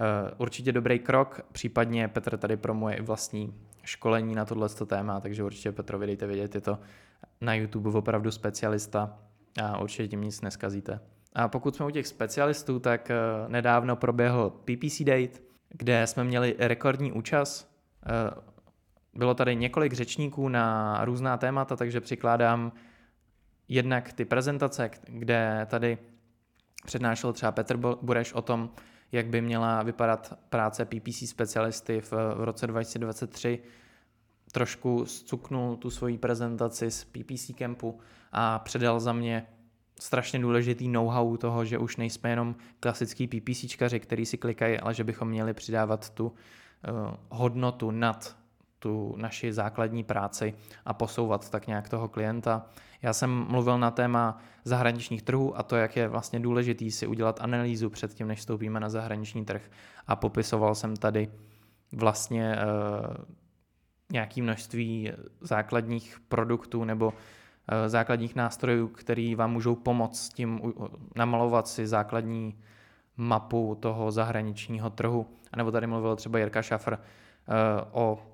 Eh, 0.00 0.30
určitě 0.38 0.72
dobrý 0.72 0.98
krok, 0.98 1.40
případně 1.52 2.08
Petr 2.08 2.36
tady 2.36 2.56
promuje 2.56 3.02
vlastní 3.02 3.54
školení 3.82 4.34
na 4.34 4.44
tohle 4.44 4.68
téma, 4.68 5.20
takže 5.20 5.44
určitě 5.44 5.72
Petrovi 5.72 6.06
dejte 6.06 6.26
vědět, 6.26 6.54
je 6.54 6.60
to 6.60 6.78
na 7.40 7.54
YouTube 7.54 7.90
opravdu 7.90 8.30
specialista 8.30 9.18
a 9.62 9.78
určitě 9.78 10.08
tím 10.08 10.20
nic 10.20 10.40
neskazíte. 10.40 11.00
A 11.32 11.48
pokud 11.48 11.76
jsme 11.76 11.86
u 11.86 11.90
těch 11.90 12.06
specialistů, 12.06 12.80
tak 12.80 13.10
eh, 13.10 13.16
nedávno 13.48 13.96
proběhl 13.96 14.50
PPC 14.50 15.02
Date, 15.02 15.38
kde 15.68 16.06
jsme 16.06 16.24
měli 16.24 16.56
rekordní 16.58 17.12
účast. 17.12 17.70
Eh, 18.06 18.30
bylo 19.14 19.34
tady 19.34 19.56
několik 19.56 19.92
řečníků 19.92 20.48
na 20.48 20.98
různá 21.04 21.36
témata, 21.36 21.76
takže 21.76 22.00
přikládám 22.00 22.72
jednak 23.68 24.12
ty 24.12 24.24
prezentace, 24.24 24.90
kde 25.06 25.66
tady 25.70 25.98
přednášel 26.84 27.32
třeba 27.32 27.52
Petr 27.52 27.76
Bureš 27.76 28.32
o 28.32 28.42
tom, 28.42 28.70
jak 29.12 29.26
by 29.26 29.40
měla 29.40 29.82
vypadat 29.82 30.38
práce 30.48 30.84
PPC 30.84 31.28
specialisty 31.28 32.00
v, 32.00 32.12
roce 32.36 32.66
2023. 32.66 33.58
Trošku 34.52 35.06
zcuknul 35.06 35.76
tu 35.76 35.90
svoji 35.90 36.18
prezentaci 36.18 36.90
z 36.90 37.04
PPC 37.04 37.50
campu 37.58 38.00
a 38.32 38.58
předal 38.58 39.00
za 39.00 39.12
mě 39.12 39.46
strašně 40.00 40.38
důležitý 40.38 40.88
know-how 40.88 41.36
toho, 41.36 41.64
že 41.64 41.78
už 41.78 41.96
nejsme 41.96 42.30
jenom 42.30 42.56
klasický 42.80 43.26
PPCčkaři, 43.26 44.00
který 44.00 44.26
si 44.26 44.38
klikají, 44.38 44.78
ale 44.78 44.94
že 44.94 45.04
bychom 45.04 45.28
měli 45.28 45.54
přidávat 45.54 46.10
tu 46.10 46.26
uh, 46.26 46.34
hodnotu 47.30 47.90
nad 47.90 48.36
tu 48.78 49.14
naši 49.16 49.52
základní 49.52 50.04
práci 50.04 50.54
a 50.84 50.94
posouvat 50.94 51.50
tak 51.50 51.66
nějak 51.66 51.88
toho 51.88 52.08
klienta. 52.08 52.66
Já 53.02 53.12
jsem 53.12 53.30
mluvil 53.30 53.78
na 53.78 53.90
téma 53.90 54.38
zahraničních 54.64 55.22
trhů 55.22 55.58
a 55.58 55.62
to, 55.62 55.76
jak 55.76 55.96
je 55.96 56.08
vlastně 56.08 56.40
důležitý 56.40 56.90
si 56.90 57.06
udělat 57.06 57.40
analýzu 57.40 57.90
před 57.90 58.14
tím, 58.14 58.28
než 58.28 58.38
vstoupíme 58.38 58.80
na 58.80 58.88
zahraniční 58.88 59.44
trh 59.44 59.70
a 60.06 60.16
popisoval 60.16 60.74
jsem 60.74 60.96
tady 60.96 61.28
vlastně 61.92 62.56
uh, 62.56 63.24
nějaké 64.12 64.42
množství 64.42 65.12
základních 65.40 66.20
produktů 66.28 66.84
nebo 66.84 67.12
základních 67.86 68.36
nástrojů, 68.36 68.88
který 68.88 69.34
vám 69.34 69.52
můžou 69.52 69.74
pomoct 69.74 70.28
tím 70.28 70.60
uh, 70.60 70.86
namalovat 71.16 71.68
si 71.68 71.86
základní 71.86 72.58
mapu 73.16 73.78
toho 73.80 74.10
zahraničního 74.10 74.90
trhu. 74.90 75.26
A 75.52 75.56
nebo 75.56 75.70
tady 75.70 75.86
mluvil 75.86 76.16
třeba 76.16 76.38
Jirka 76.38 76.62
Šafr 76.62 76.92
uh, 76.92 76.98
o 77.92 78.30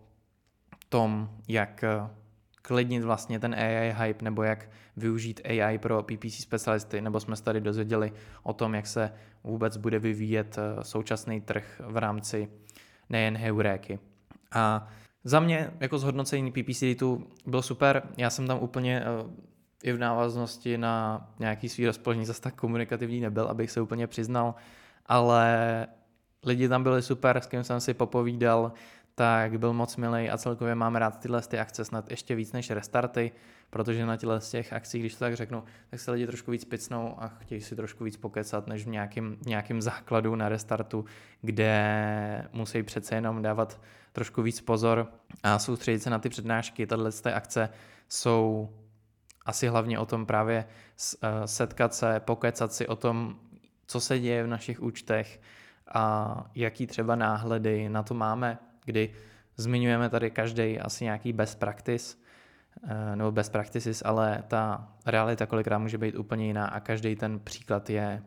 tom, 0.89 1.31
jak 1.49 1.85
eh, 1.85 2.09
klidnit 2.63 3.05
vlastně 3.05 3.41
ten 3.41 3.55
AI 3.55 3.95
hype 3.99 4.25
nebo 4.25 4.43
jak 4.43 4.69
využít 4.97 5.41
AI 5.45 5.79
pro 5.79 6.03
PPC 6.03 6.35
specialisty, 6.35 7.01
nebo 7.01 7.21
jsme 7.21 7.37
se 7.37 7.43
tady 7.43 7.61
dozvěděli 7.61 8.13
o 8.43 8.53
tom, 8.53 8.75
jak 8.75 8.87
se 8.87 9.13
vůbec 9.45 9.77
bude 9.77 9.99
vyvíjet 9.99 10.59
eh, 10.59 10.85
současný 10.85 11.41
trh 11.41 11.83
v 11.85 11.97
rámci 11.97 12.49
nejen 13.09 13.37
heuréky. 13.37 13.99
A 14.53 14.89
za 15.27 15.41
mě 15.41 15.71
jako 15.81 15.99
zhodnocení 15.99 16.53
PPC 16.53 16.83
tu 16.99 17.27
byl 17.47 17.63
super, 17.63 18.03
já 18.17 18.31
jsem 18.31 18.47
tam 18.47 18.59
úplně 18.59 19.01
eh, 19.01 19.31
i 19.83 19.93
v 19.93 19.99
návaznosti 19.99 20.79
na 20.79 21.27
nějaký 21.39 21.69
svý 21.69 21.87
rozpoložení 21.87 22.27
zase 22.27 22.41
tak 22.41 22.55
komunikativní 22.55 23.21
nebyl, 23.21 23.45
abych 23.45 23.71
se 23.71 23.81
úplně 23.81 24.07
přiznal, 24.07 24.55
ale 25.07 25.87
lidi 26.45 26.69
tam 26.69 26.83
byli 26.83 27.03
super, 27.03 27.37
s 27.41 27.47
kým 27.47 27.65
jsem 27.65 27.81
si 27.81 27.95
popovídal, 27.95 28.73
tak 29.19 29.59
byl 29.59 29.73
moc 29.73 29.97
milý 29.97 30.31
a 30.31 30.39
celkově 30.39 30.75
máme 30.75 30.99
rád 30.99 31.21
tyhle 31.21 31.43
ty 31.43 31.59
akce 31.59 31.85
snad 31.85 32.11
ještě 32.11 32.35
víc 32.35 32.53
než 32.53 32.71
restarty, 32.71 33.33
protože 33.71 34.07
na 34.07 34.17
těchto 34.17 34.41
z 34.41 34.51
těch 34.51 34.73
akcí, 34.73 34.99
když 34.99 35.13
to 35.15 35.19
tak 35.19 35.37
řeknu, 35.37 35.65
tak 35.91 36.01
se 36.01 36.11
lidi 36.11 36.27
trošku 36.27 36.51
víc 36.51 36.65
picnou 36.65 37.15
a 37.19 37.29
chtějí 37.29 37.61
si 37.61 37.77
trošku 37.77 38.05
víc 38.05 38.17
pokecat, 38.17 38.67
než 38.67 38.85
v 38.85 38.89
nějakém, 38.89 39.37
nějakém 39.47 39.83
základu 39.83 40.37
na 40.37 40.49
restartu, 40.49 41.05
kde 41.43 42.49
musí 42.53 42.83
přece 42.83 43.15
jenom 43.15 43.43
dávat 43.43 43.81
trošku 44.13 44.43
víc 44.43 44.61
pozor 44.61 45.13
a 45.43 45.59
soustředit 45.59 46.01
se 46.01 46.11
na 46.11 46.19
ty 46.19 46.29
přednášky. 46.29 46.87
Tahle 46.87 47.13
ty 47.13 47.33
akce 47.33 47.69
jsou 48.09 48.71
asi 49.47 49.69
hlavně 49.69 49.99
o 49.99 50.07
tom 50.07 50.27
právě 50.27 50.65
eh, 51.23 51.49
setkat 51.49 51.95
se, 51.95 52.21
pokecat 52.21 52.73
si 52.73 52.87
o 52.87 52.97
tom, 52.97 53.37
co 53.87 54.01
se 54.01 54.19
děje 54.19 54.45
v 54.45 54.47
našich 54.47 54.83
účtech 54.83 55.41
a 55.89 56.45
jaký 56.55 56.87
třeba 56.87 57.17
náhledy 57.17 57.89
na 57.89 58.03
to 58.03 58.15
máme, 58.15 58.59
kdy 58.87 59.11
zmiňujeme 59.57 60.09
tady 60.09 60.31
každý 60.31 60.79
asi 60.79 61.05
nějaký 61.05 61.33
best 61.33 61.59
practice, 61.59 62.17
eh, 62.89 63.17
nebo 63.17 63.33
best 63.33 63.53
practices, 63.53 64.03
ale 64.05 64.43
ta 64.49 64.93
realita 65.07 65.47
kolikrát 65.47 65.79
může 65.79 65.99
být 65.99 66.15
úplně 66.15 66.47
jiná 66.47 66.67
a 66.67 66.81
každý 66.81 67.17
ten 67.17 67.39
příklad 67.39 67.91
je 67.91 68.23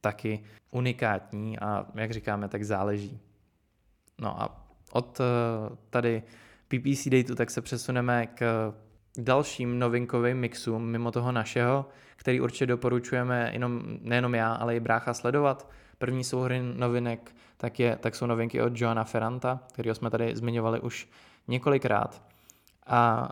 taky 0.00 0.44
unikátní 0.70 1.58
a 1.58 1.86
jak 1.94 2.10
říkáme, 2.10 2.48
tak 2.48 2.64
záleží. 2.64 3.20
No 4.18 4.42
a 4.42 4.66
od 4.92 5.20
eh, 5.20 5.76
tady 5.90 6.22
PPC 6.68 7.08
dateu 7.10 7.34
tak 7.34 7.50
se 7.50 7.62
přesuneme 7.62 8.26
k 8.26 8.74
dalším 9.18 9.78
novinkovým 9.78 10.36
mixům 10.36 10.84
mimo 10.84 11.10
toho 11.12 11.32
našeho, 11.32 11.86
který 12.16 12.40
určitě 12.40 12.66
doporučujeme 12.66 13.50
jenom, 13.52 13.82
nejenom 14.00 14.34
já, 14.34 14.54
ale 14.54 14.76
i 14.76 14.80
brácha 14.80 15.14
sledovat. 15.14 15.70
První 15.98 16.24
souhry 16.24 16.60
novinek 16.76 17.34
tak, 17.56 17.80
je, 17.80 17.96
tak 17.96 18.14
jsou 18.14 18.26
novinky 18.26 18.62
od 18.62 18.80
Johana 18.80 19.04
Ferranta, 19.04 19.60
kterého 19.72 19.94
jsme 19.94 20.10
tady 20.10 20.36
zmiňovali 20.36 20.80
už 20.80 21.08
několikrát. 21.48 22.22
A 22.86 23.28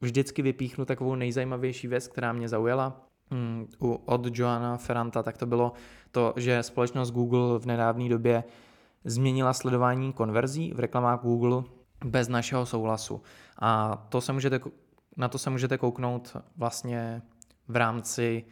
vždycky 0.00 0.42
vypíchnu 0.42 0.84
takovou 0.84 1.14
nejzajímavější 1.14 1.88
věc, 1.88 2.08
která 2.08 2.32
mě 2.32 2.48
zaujala. 2.48 3.00
Mm, 3.30 3.66
u, 3.80 3.94
od 4.04 4.38
Joana 4.38 4.76
Ferranta, 4.76 5.22
tak 5.22 5.38
to 5.38 5.46
bylo 5.46 5.72
to, 6.10 6.34
že 6.36 6.62
společnost 6.62 7.10
Google 7.10 7.58
v 7.58 7.66
nedávné 7.66 8.08
době 8.08 8.44
změnila 9.04 9.52
sledování 9.52 10.12
konverzí 10.12 10.72
v 10.74 10.80
reklamách 10.80 11.20
Google 11.20 11.62
bez 12.04 12.28
našeho 12.28 12.66
souhlasu. 12.66 13.22
A 13.58 13.96
to 14.08 14.20
se 14.20 14.32
můžete, 14.32 14.60
na 15.16 15.28
to 15.28 15.38
se 15.38 15.50
můžete 15.50 15.78
kouknout 15.78 16.36
vlastně 16.56 17.22
v 17.68 17.76
rámci 17.76 18.44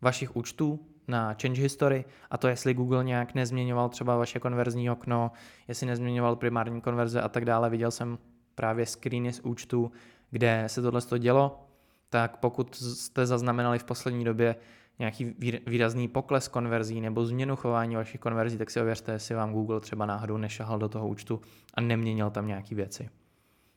vašich 0.00 0.36
účtů 0.36 0.86
na 1.08 1.34
Change 1.42 1.62
History 1.62 2.04
a 2.30 2.38
to, 2.38 2.48
jestli 2.48 2.74
Google 2.74 3.04
nějak 3.04 3.34
nezměňoval 3.34 3.88
třeba 3.88 4.16
vaše 4.16 4.40
konverzní 4.40 4.90
okno, 4.90 5.32
jestli 5.68 5.86
nezměňoval 5.86 6.36
primární 6.36 6.80
konverze 6.80 7.22
a 7.22 7.28
tak 7.28 7.44
dále. 7.44 7.70
Viděl 7.70 7.90
jsem 7.90 8.18
právě 8.54 8.86
screeny 8.86 9.32
z 9.32 9.40
účtu, 9.40 9.92
kde 10.30 10.64
se 10.66 10.82
tohle 10.82 11.18
dělo, 11.18 11.66
tak 12.10 12.36
pokud 12.36 12.74
jste 12.74 13.26
zaznamenali 13.26 13.78
v 13.78 13.84
poslední 13.84 14.24
době 14.24 14.56
nějaký 14.98 15.34
výrazný 15.66 16.08
pokles 16.08 16.48
konverzí 16.48 17.00
nebo 17.00 17.26
změnu 17.26 17.56
chování 17.56 17.96
vašich 17.96 18.20
konverzí, 18.20 18.58
tak 18.58 18.70
si 18.70 18.80
ověřte, 18.80 19.12
jestli 19.12 19.34
vám 19.34 19.52
Google 19.52 19.80
třeba 19.80 20.06
náhodou 20.06 20.36
nešahal 20.36 20.78
do 20.78 20.88
toho 20.88 21.08
účtu 21.08 21.40
a 21.74 21.80
neměnil 21.80 22.30
tam 22.30 22.46
nějaké 22.46 22.74
věci. 22.74 23.08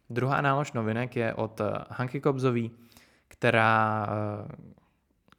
Druhá 0.10 0.42
nálož 0.42 0.74
novinek 0.74 1.16
je 1.16 1.34
od 1.34 1.62
eh, 1.62 1.72
Hanky 1.90 2.22
Kobzový, 2.22 2.72
která, 3.28 4.08
eh, 4.10 4.56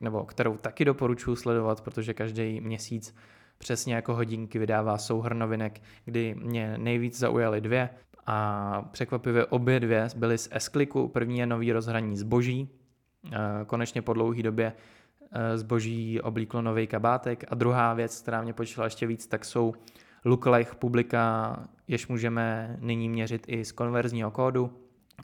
nebo 0.00 0.24
kterou 0.24 0.56
taky 0.56 0.84
doporučuji 0.84 1.36
sledovat, 1.36 1.80
protože 1.80 2.14
každý 2.14 2.60
měsíc 2.60 3.14
přesně 3.58 3.94
jako 3.94 4.14
hodinky 4.14 4.58
vydává 4.58 4.98
souhrn 4.98 5.38
novinek, 5.38 5.80
kdy 6.04 6.34
mě 6.34 6.78
nejvíc 6.78 7.18
zaujaly 7.18 7.60
dvě. 7.60 7.90
A 8.26 8.88
překvapivě 8.92 9.46
obě 9.46 9.80
dvě 9.80 10.08
byly 10.16 10.38
z 10.38 10.48
s 10.52 10.70
První 11.12 11.38
je 11.38 11.46
nový 11.46 11.72
rozhraní 11.72 12.16
zboží, 12.16 12.68
eh, 13.32 13.38
konečně 13.66 14.02
po 14.02 14.12
dlouhé 14.12 14.42
době 14.42 14.72
zboží 15.54 16.20
oblíklo 16.20 16.62
nový 16.62 16.86
kabátek. 16.86 17.44
A 17.48 17.54
druhá 17.54 17.94
věc, 17.94 18.20
která 18.20 18.42
mě 18.42 18.52
počila 18.52 18.86
ještě 18.86 19.06
víc, 19.06 19.26
tak 19.26 19.44
jsou 19.44 19.74
lookalike 20.24 20.74
publika, 20.74 21.56
jež 21.88 22.08
můžeme 22.08 22.76
nyní 22.80 23.08
měřit 23.08 23.44
i 23.48 23.64
z 23.64 23.72
konverzního 23.72 24.30
kódu. 24.30 24.70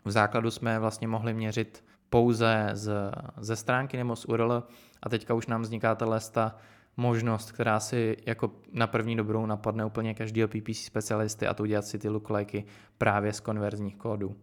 V 0.04 0.10
základu 0.10 0.50
jsme 0.50 0.78
vlastně 0.78 1.08
mohli 1.08 1.34
měřit 1.34 1.84
pouze 2.10 2.70
z, 2.72 3.12
ze 3.36 3.56
stránky 3.56 3.96
nebo 3.96 4.16
z 4.16 4.24
URL 4.24 4.62
a 5.02 5.08
teďka 5.08 5.34
už 5.34 5.46
nám 5.46 5.62
vzniká 5.62 5.94
ta 5.94 6.56
možnost, 6.96 7.52
která 7.52 7.80
si 7.80 8.16
jako 8.26 8.52
na 8.72 8.86
první 8.86 9.16
dobrou 9.16 9.46
napadne 9.46 9.84
úplně 9.84 10.14
každého 10.14 10.48
PPC 10.48 10.76
specialisty 10.76 11.46
a 11.46 11.54
to 11.54 11.62
udělat 11.62 11.84
si 11.84 11.98
ty 11.98 12.08
lookalikey 12.08 12.64
právě 12.98 13.32
z 13.32 13.40
konverzních 13.40 13.96
kódů. 13.96 14.36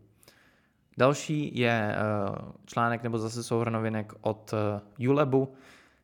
Další 0.97 1.59
je 1.59 1.95
eh, 1.95 1.95
článek 2.65 3.03
nebo 3.03 3.17
zase 3.17 3.43
souhrn 3.43 3.73
novinek 3.73 4.13
od 4.21 4.53
eh, 4.99 5.07
Ulebu, 5.09 5.53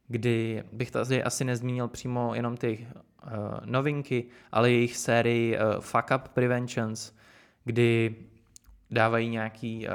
kdy 0.07 0.63
bych 0.71 0.91
tady 0.91 1.23
asi 1.23 1.45
nezmínil 1.45 1.87
přímo 1.87 2.35
jenom 2.35 2.57
ty 2.57 2.87
novinky, 3.65 4.25
ale 4.51 4.71
jejich 4.71 4.97
sérii 4.97 5.57
Fuck 5.79 6.11
Up 6.15 6.27
Preventions, 6.27 7.15
kdy 7.63 8.15
dávají 8.91 9.29
nějaký 9.29 9.87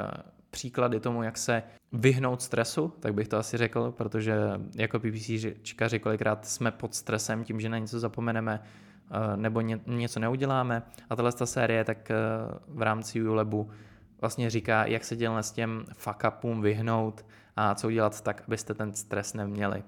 příklady 0.50 1.00
tomu, 1.00 1.22
jak 1.22 1.38
se 1.38 1.62
vyhnout 1.92 2.42
stresu, 2.42 2.92
tak 3.00 3.14
bych 3.14 3.28
to 3.28 3.36
asi 3.36 3.56
řekl, 3.56 3.92
protože 3.96 4.36
jako 4.74 4.98
PPC 4.98 5.30
čkaři 5.62 5.98
kolikrát 5.98 6.46
jsme 6.46 6.70
pod 6.70 6.94
stresem 6.94 7.44
tím, 7.44 7.60
že 7.60 7.68
na 7.68 7.78
něco 7.78 8.00
zapomeneme 8.00 8.62
nebo 9.36 9.60
něco 9.86 10.20
neuděláme. 10.20 10.82
A 11.10 11.16
tahle 11.16 11.32
ta 11.32 11.46
série 11.46 11.84
tak 11.84 12.10
v 12.68 12.82
rámci 12.82 13.28
Ulebu 13.28 13.70
vlastně 14.20 14.50
říká, 14.50 14.84
jak 14.86 15.04
se 15.04 15.16
dělat 15.16 15.42
s 15.42 15.52
těm 15.52 15.84
fuck 15.96 16.22
upům 16.28 16.62
vyhnout 16.62 17.26
a 17.56 17.74
co 17.74 17.86
udělat 17.86 18.20
tak, 18.20 18.42
abyste 18.46 18.74
ten 18.74 18.94
stres 18.94 19.34
neměli. 19.34 19.82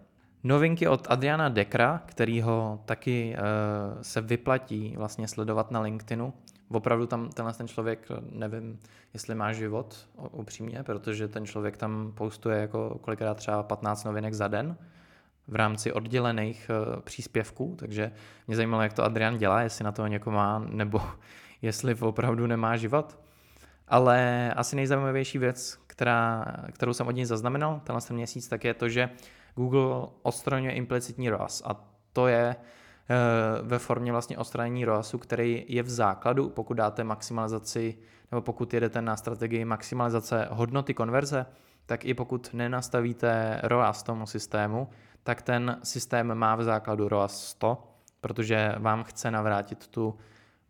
Novinky 0.44 0.88
od 0.88 1.06
Adriana 1.10 1.48
Dekra, 1.48 2.02
kterýho 2.06 2.80
taky 2.84 3.36
uh, 3.36 4.02
se 4.02 4.20
vyplatí 4.20 4.94
vlastně 4.96 5.28
sledovat 5.28 5.70
na 5.70 5.80
LinkedInu. 5.80 6.32
Opravdu 6.70 7.06
tam 7.06 7.28
tenhle 7.28 7.54
ten 7.54 7.68
člověk, 7.68 8.08
nevím, 8.30 8.78
jestli 9.14 9.34
má 9.34 9.52
život 9.52 10.08
upřímně, 10.30 10.82
protože 10.82 11.28
ten 11.28 11.46
člověk 11.46 11.76
tam 11.76 12.12
postuje 12.14 12.60
jako 12.60 12.98
kolikrát 13.00 13.36
třeba 13.36 13.62
15 13.62 14.04
novinek 14.04 14.34
za 14.34 14.48
den 14.48 14.76
v 15.48 15.54
rámci 15.54 15.92
oddělených 15.92 16.70
uh, 16.70 17.00
příspěvků, 17.00 17.76
takže 17.78 18.12
mě 18.46 18.56
zajímalo, 18.56 18.82
jak 18.82 18.92
to 18.92 19.04
Adrian 19.04 19.38
dělá, 19.38 19.62
jestli 19.62 19.84
na 19.84 19.92
to 19.92 20.06
někoho 20.06 20.36
má, 20.36 20.58
nebo 20.58 21.02
jestli 21.62 21.94
opravdu 21.94 22.46
nemá 22.46 22.76
život. 22.76 23.18
Ale 23.88 24.52
asi 24.56 24.76
nejzajímavější 24.76 25.38
věc, 25.38 25.78
která, 25.86 26.44
kterou 26.72 26.92
jsem 26.92 27.06
od 27.06 27.10
něj 27.10 27.24
zaznamenal 27.24 27.80
tenhle 27.84 28.00
ten 28.00 28.16
měsíc, 28.16 28.48
tak 28.48 28.64
je 28.64 28.74
to, 28.74 28.88
že 28.88 29.10
Google 29.54 30.08
odstraňuje 30.22 30.72
implicitní 30.72 31.30
ROAS 31.30 31.62
a 31.64 31.84
to 32.12 32.26
je 32.26 32.56
eh, 32.56 33.16
ve 33.62 33.78
formě 33.78 34.12
vlastně 34.12 34.38
odstranění 34.38 34.84
ROASu, 34.84 35.18
který 35.18 35.64
je 35.68 35.82
v 35.82 35.90
základu, 35.90 36.48
pokud 36.48 36.74
dáte 36.74 37.04
maximalizaci, 37.04 37.98
nebo 38.30 38.42
pokud 38.42 38.74
jedete 38.74 39.02
na 39.02 39.16
strategii 39.16 39.64
maximalizace 39.64 40.48
hodnoty 40.50 40.94
konverze, 40.94 41.46
tak 41.86 42.04
i 42.04 42.14
pokud 42.14 42.50
nenastavíte 42.52 43.60
ROAS 43.62 44.02
tomu 44.02 44.26
systému, 44.26 44.88
tak 45.22 45.42
ten 45.42 45.78
systém 45.82 46.34
má 46.34 46.56
v 46.56 46.62
základu 46.64 47.08
ROAS 47.08 47.44
100, 47.48 47.94
protože 48.20 48.74
vám 48.78 49.04
chce 49.04 49.30
navrátit 49.30 49.86
tu 49.86 50.18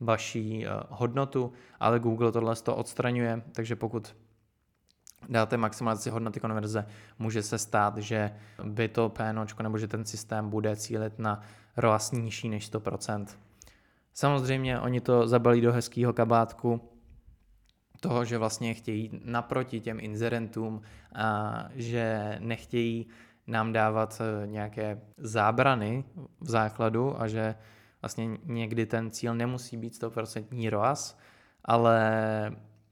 vaší 0.00 0.66
eh, 0.66 0.70
hodnotu, 0.88 1.52
ale 1.80 2.00
Google 2.00 2.32
tohle 2.32 2.56
to 2.56 2.76
odstraňuje, 2.76 3.42
takže 3.52 3.76
pokud 3.76 4.16
dáte 5.28 5.56
maximalizaci 5.56 6.10
hodnoty 6.10 6.40
konverze, 6.40 6.86
může 7.18 7.42
se 7.42 7.58
stát, 7.58 7.96
že 7.98 8.30
by 8.64 8.88
to 8.88 9.08
PNOčko 9.08 9.62
nebo 9.62 9.78
že 9.78 9.88
ten 9.88 10.04
systém 10.04 10.50
bude 10.50 10.76
cílit 10.76 11.18
na 11.18 11.40
ROAS 11.76 12.12
nižší 12.12 12.48
než 12.48 12.72
100%. 12.72 13.26
Samozřejmě 14.14 14.80
oni 14.80 15.00
to 15.00 15.28
zabalí 15.28 15.60
do 15.60 15.72
hezkého 15.72 16.12
kabátku 16.12 16.80
toho, 18.00 18.24
že 18.24 18.38
vlastně 18.38 18.74
chtějí 18.74 19.20
naproti 19.24 19.80
těm 19.80 20.00
inzerentům 20.00 20.82
a 21.14 21.64
že 21.74 22.36
nechtějí 22.40 23.06
nám 23.46 23.72
dávat 23.72 24.20
eh, 24.20 24.46
nějaké 24.46 25.00
zábrany 25.18 26.04
v 26.40 26.50
základu 26.50 27.20
a 27.20 27.28
že 27.28 27.54
vlastně 28.02 28.38
někdy 28.44 28.86
ten 28.86 29.10
cíl 29.10 29.34
nemusí 29.34 29.76
být 29.76 30.02
100% 30.02 30.70
ROAS, 30.70 31.18
ale 31.64 32.00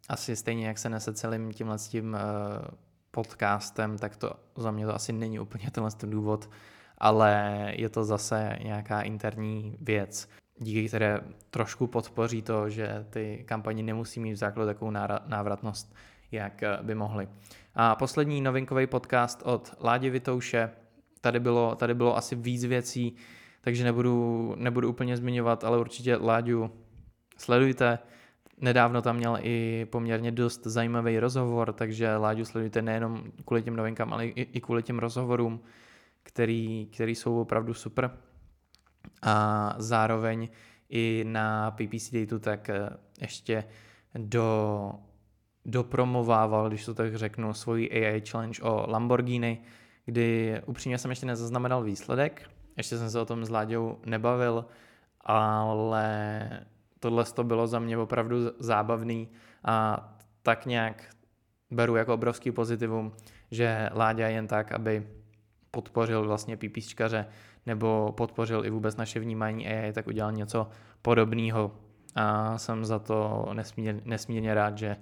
asi 0.09 0.37
stejně, 0.37 0.67
jak 0.67 0.79
se 0.79 0.89
nese 0.89 1.15
celým 1.15 1.53
tímhle 1.53 1.79
s 1.79 1.89
tím 1.89 2.15
eh, 2.15 2.21
podcastem, 3.11 3.99
tak 3.99 4.17
to 4.17 4.33
za 4.57 4.71
mě 4.71 4.87
to 4.87 4.95
asi 4.95 5.13
není 5.13 5.39
úplně 5.39 5.71
tenhle 5.71 5.91
ten 5.91 6.11
důvod, 6.11 6.51
ale 6.99 7.53
je 7.77 7.89
to 7.89 8.05
zase 8.05 8.57
nějaká 8.63 9.03
interní 9.03 9.77
věc, 9.81 10.29
díky 10.59 10.89
které 10.89 11.21
trošku 11.51 11.87
podpoří 11.87 12.43
to, 12.43 12.71
že 12.71 13.07
ty 13.11 13.45
kampaně 13.49 13.83
nemusí 13.83 14.21
mít 14.21 14.33
v 14.33 14.37
základu 14.37 14.67
takovou 14.67 14.91
návratnost, 15.27 15.95
jak 16.33 16.63
eh, 16.63 16.79
by 16.83 16.95
mohly. 16.95 17.29
A 17.75 17.95
poslední 17.95 18.41
novinkový 18.41 18.87
podcast 18.87 19.43
od 19.45 19.75
Ládě 19.81 20.11
Vitouše, 20.11 20.71
tady 21.21 21.41
bylo, 21.41 21.75
tady 21.75 21.95
bylo 21.95 22.17
asi 22.17 22.35
víc 22.35 22.65
věcí, 22.65 23.17
takže 23.61 23.85
nebudu, 23.85 24.55
nebudu 24.59 24.89
úplně 24.89 25.17
zmiňovat, 25.17 25.65
ale 25.65 25.79
určitě 25.79 26.17
Láďu 26.17 26.71
sledujte. 27.37 27.99
Nedávno 28.61 29.03
tam 29.03 29.17
měl 29.17 29.39
i 29.43 29.87
poměrně 29.91 30.33
dost 30.33 30.67
zajímavý 30.67 31.19
rozhovor, 31.19 31.73
takže 31.73 32.17
Láďu 32.17 32.45
sledujte 32.45 32.83
nejenom 32.83 33.25
kvůli 33.45 33.63
těm 33.63 33.77
novinkám, 33.77 34.13
ale 34.13 34.27
i, 34.27 34.61
kvůli 34.61 34.83
těm 34.83 34.99
rozhovorům, 34.99 35.61
který, 36.23 36.89
který 36.95 37.15
jsou 37.15 37.41
opravdu 37.41 37.75
super. 37.75 38.11
A 39.23 39.75
zároveň 39.79 40.49
i 40.89 41.25
na 41.29 41.71
PPC 41.71 42.11
Datu 42.11 42.39
tak 42.39 42.71
eh, 42.71 42.91
ještě 43.21 43.65
do, 44.15 44.93
dopromovával, 45.65 46.69
když 46.69 46.85
to 46.85 46.95
tak 46.95 47.17
řeknu, 47.17 47.55
svoji 47.55 47.91
AI 47.91 48.23
challenge 48.31 48.63
o 48.63 48.91
Lamborghini, 48.91 49.63
kdy 50.05 50.61
upřímně 50.67 50.99
jsem 50.99 51.11
ještě 51.11 51.27
nezaznamenal 51.27 51.83
výsledek, 51.83 52.51
ještě 52.77 52.99
jsem 52.99 53.11
se 53.11 53.21
o 53.21 53.25
tom 53.25 53.45
s 53.45 53.51
Láďou 53.51 53.99
nebavil, 54.05 54.65
ale 55.21 56.49
tohle 57.01 57.25
to 57.25 57.45
bylo 57.45 57.67
za 57.67 57.79
mě 57.79 57.99
opravdu 57.99 58.37
zábavný 58.59 59.29
a 59.65 60.09
tak 60.43 60.67
nějak 60.67 61.11
beru 61.71 61.97
jako 61.97 62.15
obrovský 62.15 62.53
pozitivum, 62.53 63.13
že 63.51 63.91
Láďa 63.95 64.29
jen 64.29 64.47
tak, 64.47 64.73
aby 64.73 65.07
podpořil 65.71 66.25
vlastně 66.25 66.57
pípíčkaře 66.57 67.27
nebo 67.67 68.13
podpořil 68.17 68.67
i 68.67 68.71
vůbec 68.71 68.97
naše 68.97 69.21
vnímání 69.21 69.69
AI, 69.69 69.93
tak 69.93 70.07
udělal 70.07 70.33
něco 70.33 70.69
podobného. 71.03 71.73
A 72.15 72.59
jsem 72.59 72.85
za 72.85 72.99
to 72.99 73.49
nesmírně, 73.53 74.01
nesmírně 74.05 74.55
rád, 74.55 74.79
že 74.79 74.97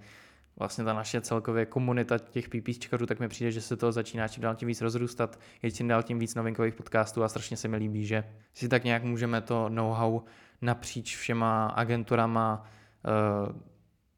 vlastně 0.58 0.84
ta 0.84 0.92
naše 0.92 1.20
celkově 1.20 1.66
komunita 1.66 2.18
těch 2.18 2.48
PPčkarů, 2.48 3.06
tak 3.06 3.20
mi 3.20 3.28
přijde, 3.28 3.50
že 3.50 3.60
se 3.60 3.76
to 3.76 3.92
začíná 3.92 4.28
čím 4.28 4.42
dál 4.42 4.54
tím 4.54 4.68
víc 4.68 4.80
rozrůstat, 4.80 5.38
je 5.62 5.70
čím 5.70 5.88
dál 5.88 6.02
tím 6.02 6.18
víc 6.18 6.34
novinkových 6.34 6.74
podcastů 6.74 7.22
a 7.22 7.28
strašně 7.28 7.56
se 7.56 7.68
mi 7.68 7.76
líbí, 7.76 8.06
že 8.06 8.24
si 8.54 8.68
tak 8.68 8.84
nějak 8.84 9.02
můžeme 9.02 9.40
to 9.40 9.68
know-how 9.68 10.20
napříč 10.62 11.16
všema 11.16 11.66
agenturama 11.66 12.64
eh, 13.04 13.66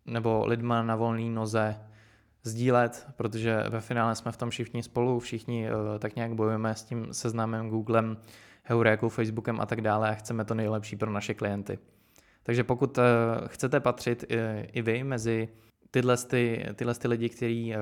nebo 0.07 0.46
lidma 0.46 0.83
na 0.83 0.96
volné 0.96 1.31
noze 1.31 1.77
sdílet, 2.42 3.07
protože 3.16 3.64
ve 3.68 3.81
finále 3.81 4.14
jsme 4.14 4.33
v 4.33 4.37
tom 4.37 4.51
všichni 4.51 4.83
spolu, 4.83 5.18
všichni 5.18 5.68
uh, 5.70 5.98
tak 5.98 6.16
nějak 6.16 6.35
bojujeme 6.35 6.74
s 6.74 6.85
tím 6.85 7.07
seznámem 7.12 7.68
Googlem, 7.68 8.16
Heurékou, 8.62 9.09
Facebookem 9.09 9.61
a 9.61 9.66
tak 9.66 9.81
dále 9.81 10.11
a 10.11 10.14
chceme 10.14 10.44
to 10.44 10.55
nejlepší 10.55 10.96
pro 10.96 11.11
naše 11.11 11.35
klienty. 11.35 11.79
Takže 12.42 12.64
pokud 12.64 12.98
uh, 12.98 13.05
chcete 13.46 13.81
patřit 13.81 14.24
i, 14.72 14.83
vy 14.83 15.05
mezi 15.05 15.48
tyhle, 15.90 16.16
ty, 16.16 16.66
tyhle 16.74 16.94
ty 16.94 17.09
lidi, 17.09 17.29
kteří 17.29 17.74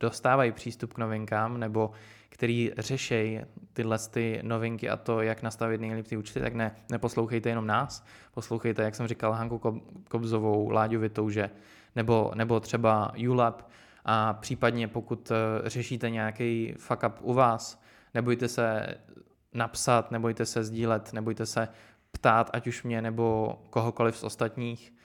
dostávají 0.00 0.52
přístup 0.52 0.92
k 0.92 0.98
novinkám 0.98 1.60
nebo 1.60 1.90
který 2.36 2.72
řeší 2.78 3.40
tyhle 3.72 3.98
ty 4.10 4.40
novinky 4.42 4.90
a 4.90 4.96
to, 4.96 5.20
jak 5.22 5.42
nastavit 5.42 5.80
nejlépe 5.80 6.08
ty 6.08 6.16
účty, 6.16 6.40
tak 6.40 6.54
ne, 6.54 6.76
neposlouchejte 6.90 7.48
jenom 7.48 7.66
nás, 7.66 8.04
poslouchejte, 8.34 8.82
jak 8.82 8.94
jsem 8.94 9.06
říkal, 9.06 9.32
Hanku 9.32 9.82
Kobzovou, 10.08 10.70
Láďu 10.70 11.00
Vitouže, 11.00 11.50
nebo, 11.96 12.32
nebo 12.34 12.60
třeba 12.60 13.12
ULAB 13.28 13.68
a 14.04 14.32
případně 14.32 14.88
pokud 14.88 15.30
eh, 15.30 15.68
řešíte 15.68 16.10
nějaký 16.10 16.74
fuck 16.76 17.02
up 17.06 17.14
u 17.20 17.34
vás, 17.34 17.82
nebojte 18.14 18.48
se 18.48 18.86
napsat, 19.54 20.10
nebojte 20.10 20.46
se 20.46 20.64
sdílet, 20.64 21.12
nebojte 21.12 21.46
se 21.46 21.68
ptát, 22.10 22.50
ať 22.52 22.66
už 22.66 22.82
mě 22.82 23.02
nebo 23.02 23.58
kohokoliv 23.70 24.16
z 24.16 24.24
ostatních. 24.24 24.95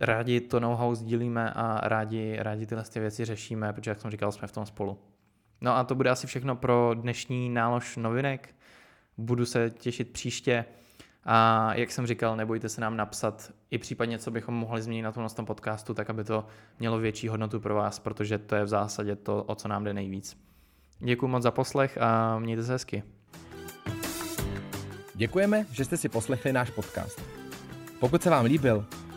Rádi 0.00 0.40
to 0.40 0.60
know-how 0.60 0.94
sdílíme 0.94 1.50
a 1.50 1.88
rádi, 1.88 2.36
rádi 2.38 2.66
tyhle 2.66 2.84
ty 2.84 3.00
věci 3.00 3.24
řešíme, 3.24 3.72
protože 3.72 3.90
jak 3.90 4.00
jsem 4.00 4.10
říkal, 4.10 4.32
jsme 4.32 4.48
v 4.48 4.52
tom 4.52 4.66
spolu. 4.66 4.98
No 5.60 5.76
a 5.76 5.84
to 5.84 5.94
bude 5.94 6.10
asi 6.10 6.26
všechno 6.26 6.56
pro 6.56 6.94
dnešní 6.94 7.48
nálož 7.48 7.96
novinek. 7.96 8.54
Budu 9.18 9.46
se 9.46 9.70
těšit 9.70 10.10
příště. 10.10 10.64
A 11.24 11.74
jak 11.74 11.92
jsem 11.92 12.06
říkal, 12.06 12.36
nebojte 12.36 12.68
se 12.68 12.80
nám 12.80 12.96
napsat 12.96 13.52
i 13.70 13.78
případně, 13.78 14.18
co 14.18 14.30
bychom 14.30 14.54
mohli 14.54 14.82
změnit 14.82 15.02
na 15.02 15.12
tom, 15.12 15.28
tom 15.28 15.46
podcastu, 15.46 15.94
tak 15.94 16.10
aby 16.10 16.24
to 16.24 16.46
mělo 16.78 16.98
větší 16.98 17.28
hodnotu 17.28 17.60
pro 17.60 17.74
vás, 17.74 17.98
protože 17.98 18.38
to 18.38 18.54
je 18.54 18.64
v 18.64 18.68
zásadě 18.68 19.16
to, 19.16 19.42
o 19.42 19.54
co 19.54 19.68
nám 19.68 19.84
jde 19.84 19.92
nejvíc. 19.92 20.44
Děkuji 20.98 21.28
moc 21.28 21.42
za 21.42 21.50
poslech 21.50 21.98
a 21.98 22.38
mějte 22.38 22.62
se 22.62 22.72
hezky. 22.72 23.02
Děkujeme, 25.14 25.66
že 25.70 25.84
jste 25.84 25.96
si 25.96 26.08
poslechli 26.08 26.52
náš 26.52 26.70
podcast. 26.70 27.22
Pokud 28.00 28.22
se 28.22 28.30
vám 28.30 28.44
líbil, 28.44 28.86